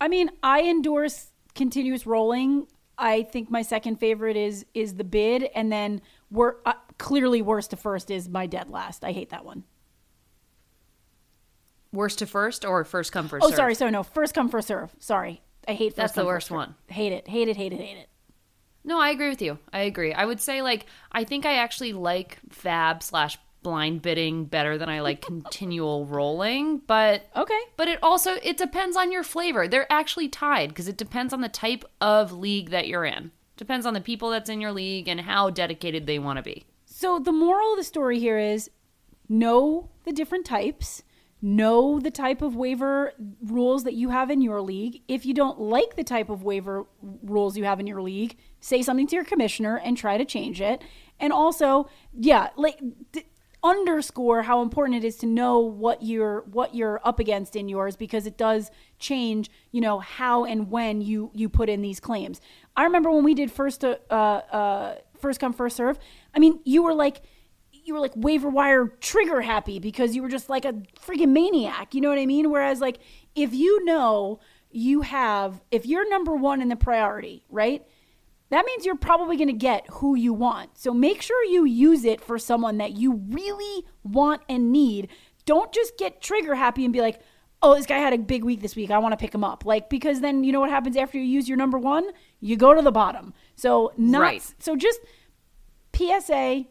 I 0.00 0.08
mean, 0.08 0.30
I 0.42 0.62
endorse 0.62 1.28
continuous 1.54 2.06
rolling. 2.06 2.66
I 2.98 3.22
think 3.22 3.50
my 3.50 3.62
second 3.62 3.96
favorite 3.96 4.36
is 4.36 4.66
is 4.74 4.96
the 4.96 5.04
bid, 5.04 5.44
and 5.54 5.72
then 5.72 6.02
we're 6.30 6.56
uh, 6.66 6.74
clearly 6.98 7.40
worst 7.40 7.70
to 7.70 7.76
first 7.76 8.10
is 8.10 8.28
my 8.28 8.46
dead 8.46 8.68
last. 8.68 9.02
I 9.02 9.12
hate 9.12 9.30
that 9.30 9.46
one. 9.46 9.64
Worst 11.92 12.20
to 12.20 12.26
first 12.26 12.64
or 12.64 12.84
first 12.84 13.10
come 13.12 13.28
first 13.28 13.44
Oh, 13.44 13.48
serve? 13.48 13.56
sorry, 13.56 13.74
sorry, 13.74 13.90
no, 13.90 14.02
first 14.02 14.34
come 14.34 14.48
first 14.48 14.68
serve. 14.68 14.94
Sorry, 15.00 15.42
I 15.66 15.72
hate. 15.74 15.96
That's 15.96 16.12
the 16.12 16.24
worst 16.24 16.50
one. 16.50 16.74
Hate 16.86 17.12
it, 17.12 17.26
hate 17.28 17.48
it, 17.48 17.56
hate 17.56 17.72
it, 17.72 17.80
hate 17.80 17.96
it. 17.98 18.08
No, 18.84 18.98
I 19.00 19.10
agree 19.10 19.28
with 19.28 19.42
you. 19.42 19.58
I 19.72 19.80
agree. 19.80 20.12
I 20.14 20.24
would 20.24 20.40
say 20.40 20.62
like 20.62 20.86
I 21.12 21.24
think 21.24 21.44
I 21.44 21.56
actually 21.56 21.92
like 21.92 22.38
fab 22.50 23.02
slash 23.02 23.38
blind 23.62 24.00
bidding 24.00 24.46
better 24.46 24.78
than 24.78 24.88
I 24.88 25.00
like 25.00 25.20
continual 25.26 26.06
rolling, 26.06 26.78
but 26.78 27.28
Okay. 27.36 27.60
but 27.76 27.88
it 27.88 27.98
also 28.02 28.34
it 28.42 28.56
depends 28.56 28.96
on 28.96 29.10
your 29.12 29.22
flavor. 29.24 29.66
They're 29.68 29.92
actually 29.92 30.28
tied 30.28 30.68
because 30.70 30.88
it 30.88 30.96
depends 30.96 31.32
on 31.34 31.40
the 31.40 31.48
type 31.48 31.84
of 32.00 32.32
league 32.32 32.70
that 32.70 32.86
you're 32.88 33.04
in. 33.04 33.32
Depends 33.56 33.84
on 33.84 33.92
the 33.94 34.00
people 34.00 34.30
that's 34.30 34.48
in 34.48 34.60
your 34.62 34.72
league 34.72 35.08
and 35.08 35.20
how 35.20 35.50
dedicated 35.50 36.06
they 36.06 36.18
want 36.18 36.38
to 36.38 36.42
be. 36.42 36.64
So 36.86 37.18
the 37.18 37.32
moral 37.32 37.72
of 37.72 37.78
the 37.78 37.84
story 37.84 38.18
here 38.18 38.38
is 38.38 38.70
know 39.28 39.90
the 40.04 40.12
different 40.12 40.46
types, 40.46 41.02
know 41.42 41.98
the 41.98 42.10
type 42.10 42.42
of 42.42 42.56
waiver 42.56 43.12
rules 43.42 43.84
that 43.84 43.94
you 43.94 44.10
have 44.10 44.30
in 44.30 44.40
your 44.40 44.60
league. 44.60 45.02
If 45.08 45.24
you 45.24 45.34
don't 45.34 45.60
like 45.60 45.96
the 45.96 46.04
type 46.04 46.28
of 46.28 46.42
waiver 46.42 46.84
rules 47.22 47.56
you 47.56 47.64
have 47.64 47.80
in 47.80 47.86
your 47.86 48.02
league, 48.02 48.36
say 48.60 48.82
something 48.82 49.06
to 49.08 49.16
your 49.16 49.24
commissioner 49.24 49.78
and 49.78 49.96
try 49.96 50.18
to 50.18 50.24
change 50.24 50.60
it. 50.60 50.82
And 51.18 51.32
also, 51.32 51.88
yeah, 52.12 52.48
like 52.56 52.80
d- 53.12 53.24
underscore 53.62 54.42
how 54.42 54.62
important 54.62 54.96
it 55.02 55.06
is 55.06 55.16
to 55.16 55.26
know 55.26 55.58
what 55.58 56.02
you're 56.02 56.42
what 56.50 56.74
you're 56.74 57.00
up 57.04 57.18
against 57.18 57.54
in 57.54 57.68
yours 57.68 57.94
because 57.94 58.26
it 58.26 58.38
does 58.38 58.70
change 58.98 59.50
you 59.70 59.82
know 59.82 59.98
how 59.98 60.44
and 60.44 60.70
when 60.70 61.02
you 61.02 61.30
you 61.34 61.46
put 61.46 61.68
in 61.68 61.82
these 61.82 62.00
claims 62.00 62.40
i 62.74 62.84
remember 62.84 63.10
when 63.10 63.22
we 63.22 63.34
did 63.34 63.52
first 63.52 63.84
uh, 63.84 63.96
uh 64.10 64.94
first 65.18 65.40
come 65.40 65.52
first 65.52 65.76
serve 65.76 65.98
i 66.34 66.38
mean 66.38 66.58
you 66.64 66.82
were 66.82 66.94
like 66.94 67.20
you 67.90 67.94
were 67.94 68.00
like 68.00 68.12
waiver 68.14 68.48
wire 68.48 68.86
trigger 69.00 69.40
happy 69.40 69.80
because 69.80 70.14
you 70.14 70.22
were 70.22 70.28
just 70.28 70.48
like 70.48 70.64
a 70.64 70.72
freaking 71.04 71.30
maniac 71.30 71.92
you 71.92 72.00
know 72.00 72.08
what 72.08 72.20
i 72.20 72.24
mean 72.24 72.48
whereas 72.48 72.80
like 72.80 72.98
if 73.34 73.52
you 73.52 73.84
know 73.84 74.38
you 74.70 75.00
have 75.00 75.60
if 75.72 75.84
you're 75.84 76.08
number 76.08 76.36
one 76.36 76.62
in 76.62 76.68
the 76.68 76.76
priority 76.76 77.44
right 77.50 77.84
that 78.50 78.64
means 78.64 78.84
you're 78.86 78.96
probably 78.96 79.36
going 79.36 79.48
to 79.48 79.52
get 79.52 79.86
who 79.90 80.16
you 80.16 80.32
want. 80.32 80.76
So 80.76 80.92
make 80.92 81.22
sure 81.22 81.44
you 81.44 81.64
use 81.64 82.04
it 82.04 82.20
for 82.20 82.36
someone 82.36 82.78
that 82.78 82.96
you 82.96 83.12
really 83.30 83.86
want 84.02 84.42
and 84.48 84.72
need. 84.72 85.08
Don't 85.46 85.72
just 85.72 85.96
get 85.96 86.20
trigger 86.20 86.56
happy 86.56 86.84
and 86.84 86.92
be 86.92 87.00
like, 87.00 87.20
oh, 87.62 87.76
this 87.76 87.86
guy 87.86 87.98
had 87.98 88.12
a 88.12 88.18
big 88.18 88.42
week 88.42 88.60
this 88.60 88.74
week. 88.74 88.90
I 88.90 88.98
want 88.98 89.12
to 89.12 89.16
pick 89.16 89.32
him 89.32 89.44
up. 89.44 89.64
Like, 89.64 89.88
because 89.88 90.20
then 90.20 90.42
you 90.42 90.50
know 90.50 90.58
what 90.58 90.70
happens 90.70 90.96
after 90.96 91.16
you 91.16 91.24
use 91.24 91.48
your 91.48 91.58
number 91.58 91.78
one? 91.78 92.10
You 92.40 92.56
go 92.56 92.74
to 92.74 92.82
the 92.82 92.90
bottom. 92.90 93.34
So, 93.54 93.92
not, 93.96 94.20
Right. 94.20 94.54
so 94.58 94.74
just 94.74 94.98
PSA, 95.94 96.64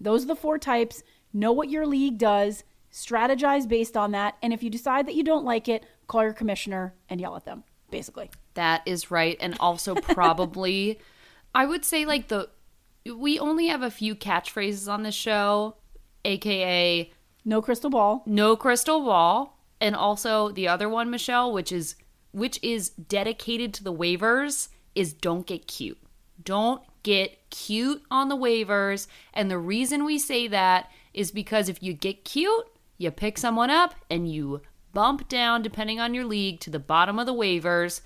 those 0.00 0.24
are 0.24 0.28
the 0.28 0.36
four 0.36 0.58
types. 0.58 1.02
Know 1.32 1.52
what 1.52 1.70
your 1.70 1.86
league 1.86 2.18
does, 2.18 2.64
strategize 2.92 3.68
based 3.68 3.96
on 3.96 4.12
that. 4.12 4.36
And 4.42 4.52
if 4.52 4.62
you 4.62 4.70
decide 4.70 5.06
that 5.06 5.14
you 5.14 5.22
don't 5.22 5.44
like 5.44 5.68
it, 5.68 5.84
call 6.06 6.22
your 6.22 6.32
commissioner 6.32 6.94
and 7.08 7.20
yell 7.20 7.36
at 7.36 7.44
them, 7.44 7.64
basically. 7.90 8.30
That 8.54 8.82
is 8.86 9.10
right. 9.10 9.36
And 9.40 9.56
also, 9.60 9.94
probably, 9.96 10.98
I 11.54 11.66
would 11.66 11.84
say, 11.84 12.04
like, 12.06 12.28
the 12.28 12.48
we 13.14 13.38
only 13.38 13.68
have 13.68 13.82
a 13.82 13.90
few 13.90 14.16
catchphrases 14.16 14.90
on 14.92 15.02
this 15.02 15.14
show, 15.14 15.76
aka 16.24 17.12
No 17.44 17.62
crystal 17.62 17.90
ball. 17.90 18.22
no 18.26 18.56
crystal 18.56 19.00
ball, 19.04 19.58
and 19.80 19.94
also 19.94 20.50
the 20.50 20.66
other 20.68 20.88
one, 20.88 21.10
Michelle, 21.10 21.52
which 21.52 21.70
is 21.70 21.96
which 22.32 22.58
is 22.62 22.90
dedicated 22.90 23.72
to 23.74 23.84
the 23.84 23.92
waivers, 23.92 24.68
is 24.94 25.12
don't 25.12 25.46
get 25.46 25.66
cute. 25.66 25.98
Don't 26.42 26.82
get 27.06 27.38
cute 27.50 28.02
on 28.10 28.28
the 28.28 28.36
waivers. 28.36 29.06
And 29.32 29.48
the 29.48 29.58
reason 29.58 30.04
we 30.04 30.18
say 30.18 30.48
that 30.48 30.90
is 31.14 31.30
because 31.30 31.68
if 31.68 31.80
you 31.80 31.92
get 31.92 32.24
cute, 32.24 32.66
you 32.98 33.12
pick 33.12 33.38
someone 33.38 33.70
up 33.70 33.94
and 34.10 34.28
you 34.28 34.60
bump 34.92 35.28
down, 35.28 35.62
depending 35.62 36.00
on 36.00 36.14
your 36.14 36.24
league, 36.24 36.58
to 36.60 36.70
the 36.70 36.80
bottom 36.80 37.20
of 37.20 37.26
the 37.26 37.32
waivers, 37.32 38.00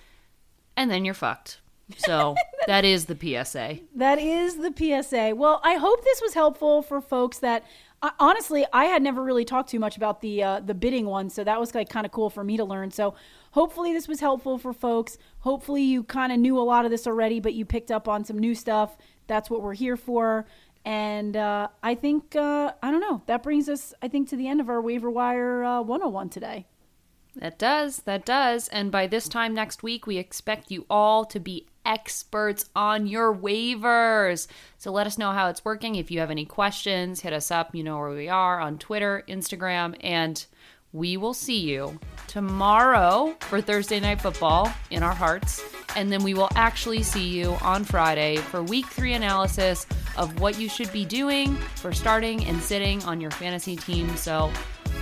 and 0.77 0.91
then 0.91 1.07
you're 1.07 1.15
fucked. 1.15 1.61
So 1.97 2.35
that 2.67 2.85
is 2.85 3.07
the 3.07 3.17
PSA. 3.17 3.79
That 3.97 4.19
is 4.19 4.57
the 4.57 4.75
PSA. 4.77 5.33
Well, 5.35 5.63
I 5.65 5.77
hope 5.77 6.05
this 6.05 6.21
was 6.21 6.35
helpful 6.35 6.83
for 6.83 7.01
folks 7.01 7.39
that 7.39 7.65
uh, 8.03 8.11
honestly 8.19 8.67
I 8.71 8.85
had 8.85 9.03
never 9.03 9.23
really 9.23 9.47
talked 9.47 9.71
too 9.71 9.79
much 9.79 9.97
about 9.97 10.21
the 10.21 10.43
uh, 10.43 10.61
the 10.61 10.75
bidding 10.75 11.07
one, 11.07 11.31
so 11.31 11.43
that 11.43 11.59
was 11.59 11.75
like 11.75 11.89
kind 11.89 12.05
of 12.05 12.13
cool 12.13 12.29
for 12.29 12.45
me 12.45 12.59
to 12.59 12.65
learn. 12.65 12.91
So 12.91 13.15
hopefully 13.53 13.93
this 13.93 14.09
was 14.09 14.21
helpful 14.21 14.59
for 14.59 14.73
folks. 14.73 15.19
Hopefully 15.41 15.83
you 15.83 16.03
kind 16.03 16.33
of 16.33 16.39
knew 16.39 16.59
a 16.59 16.63
lot 16.63 16.85
of 16.85 16.91
this 16.91 17.07
already, 17.07 17.41
but 17.41 17.55
you 17.55 17.65
picked 17.65 17.91
up 17.91 18.09
on 18.09 18.25
some 18.25 18.39
new 18.39 18.55
stuff. 18.55 18.97
That's 19.27 19.51
what 19.51 19.63
we're 19.63 19.75
here 19.75 19.97
for. 19.97 20.47
And 20.85 21.37
uh, 21.37 21.69
I 21.83 21.95
think 21.95 22.35
uh, 22.35 22.73
I 22.83 22.91
don't 22.91 23.01
know. 23.01 23.23
That 23.27 23.43
brings 23.43 23.69
us, 23.69 23.93
I 24.01 24.09
think, 24.09 24.29
to 24.31 24.37
the 24.37 24.49
end 24.49 24.61
of 24.61 24.69
our 24.69 24.81
waiver 24.81 25.11
wire 25.11 25.63
uh, 25.63 25.83
101 25.83 26.31
today. 26.31 26.67
That 27.37 27.59
does, 27.59 27.99
that 27.99 28.25
does. 28.25 28.69
And 28.69 28.91
by 28.91 29.07
this 29.07 29.29
time 29.29 29.55
next 29.55 29.83
week, 29.83 30.07
we 30.07 30.19
expect 30.19 30.71
you 30.71 30.85
all 30.91 31.25
to 31.27 31.39
be 31.39 31.67
experts 31.85 32.69
on 32.75 33.07
your 33.07 33.35
waivers. 33.35 34.47
So 34.79 34.91
let 34.91 35.07
us 35.07 35.17
know 35.17 35.33
how 35.33 35.49
it's 35.49 35.65
working. 35.65 35.95
If 35.95 36.11
you 36.11 36.21
have 36.21 36.31
any 36.31 36.45
questions, 36.45 37.21
hit 37.21 37.33
us 37.33 37.51
up. 37.51 37.75
You 37.75 37.85
know 37.85 37.99
where 37.99 38.11
we 38.11 38.29
are 38.29 38.61
on 38.61 38.79
Twitter, 38.79 39.23
Instagram, 39.29 39.97
and 40.01 40.45
we 40.93 41.17
will 41.17 41.35
see 41.35 41.61
you 41.61 41.99
tomorrow 42.27 43.35
for 43.41 43.61
Thursday 43.61 44.01
Night 44.01 44.21
Football 44.21 44.73
in 44.91 45.03
our 45.03 45.15
hearts. 45.15 45.63
And 45.97 46.11
then 46.13 46.23
we 46.23 46.35
will 46.35 46.51
actually 46.55 47.03
see 47.03 47.29
you 47.29 47.57
on 47.63 47.85
Friday 47.85 48.37
for 48.37 48.63
week 48.63 48.87
three 48.87 49.15
analysis 49.15 49.87
of 50.17 50.41
what 50.41 50.59
you 50.59 50.69
should 50.69 50.93
be 50.93 51.05
doing 51.05 51.57
for 51.77 51.93
starting 51.93 52.45
and 52.45 52.61
sitting 52.61 53.03
on 53.05 53.21
your 53.21 53.33
fantasy 53.33 53.77
team. 53.77 54.17
So 54.17 54.53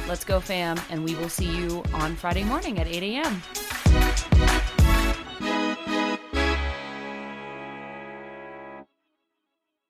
let's 0.08 0.24
go, 0.24 0.40
fam. 0.40 0.80
And 0.90 1.04
we 1.04 1.14
will 1.14 1.28
see 1.28 1.54
you 1.54 1.82
on 1.92 2.16
Friday 2.16 2.44
morning 2.44 2.78
at 2.78 2.86
8 2.86 3.02
a.m. 3.02 3.42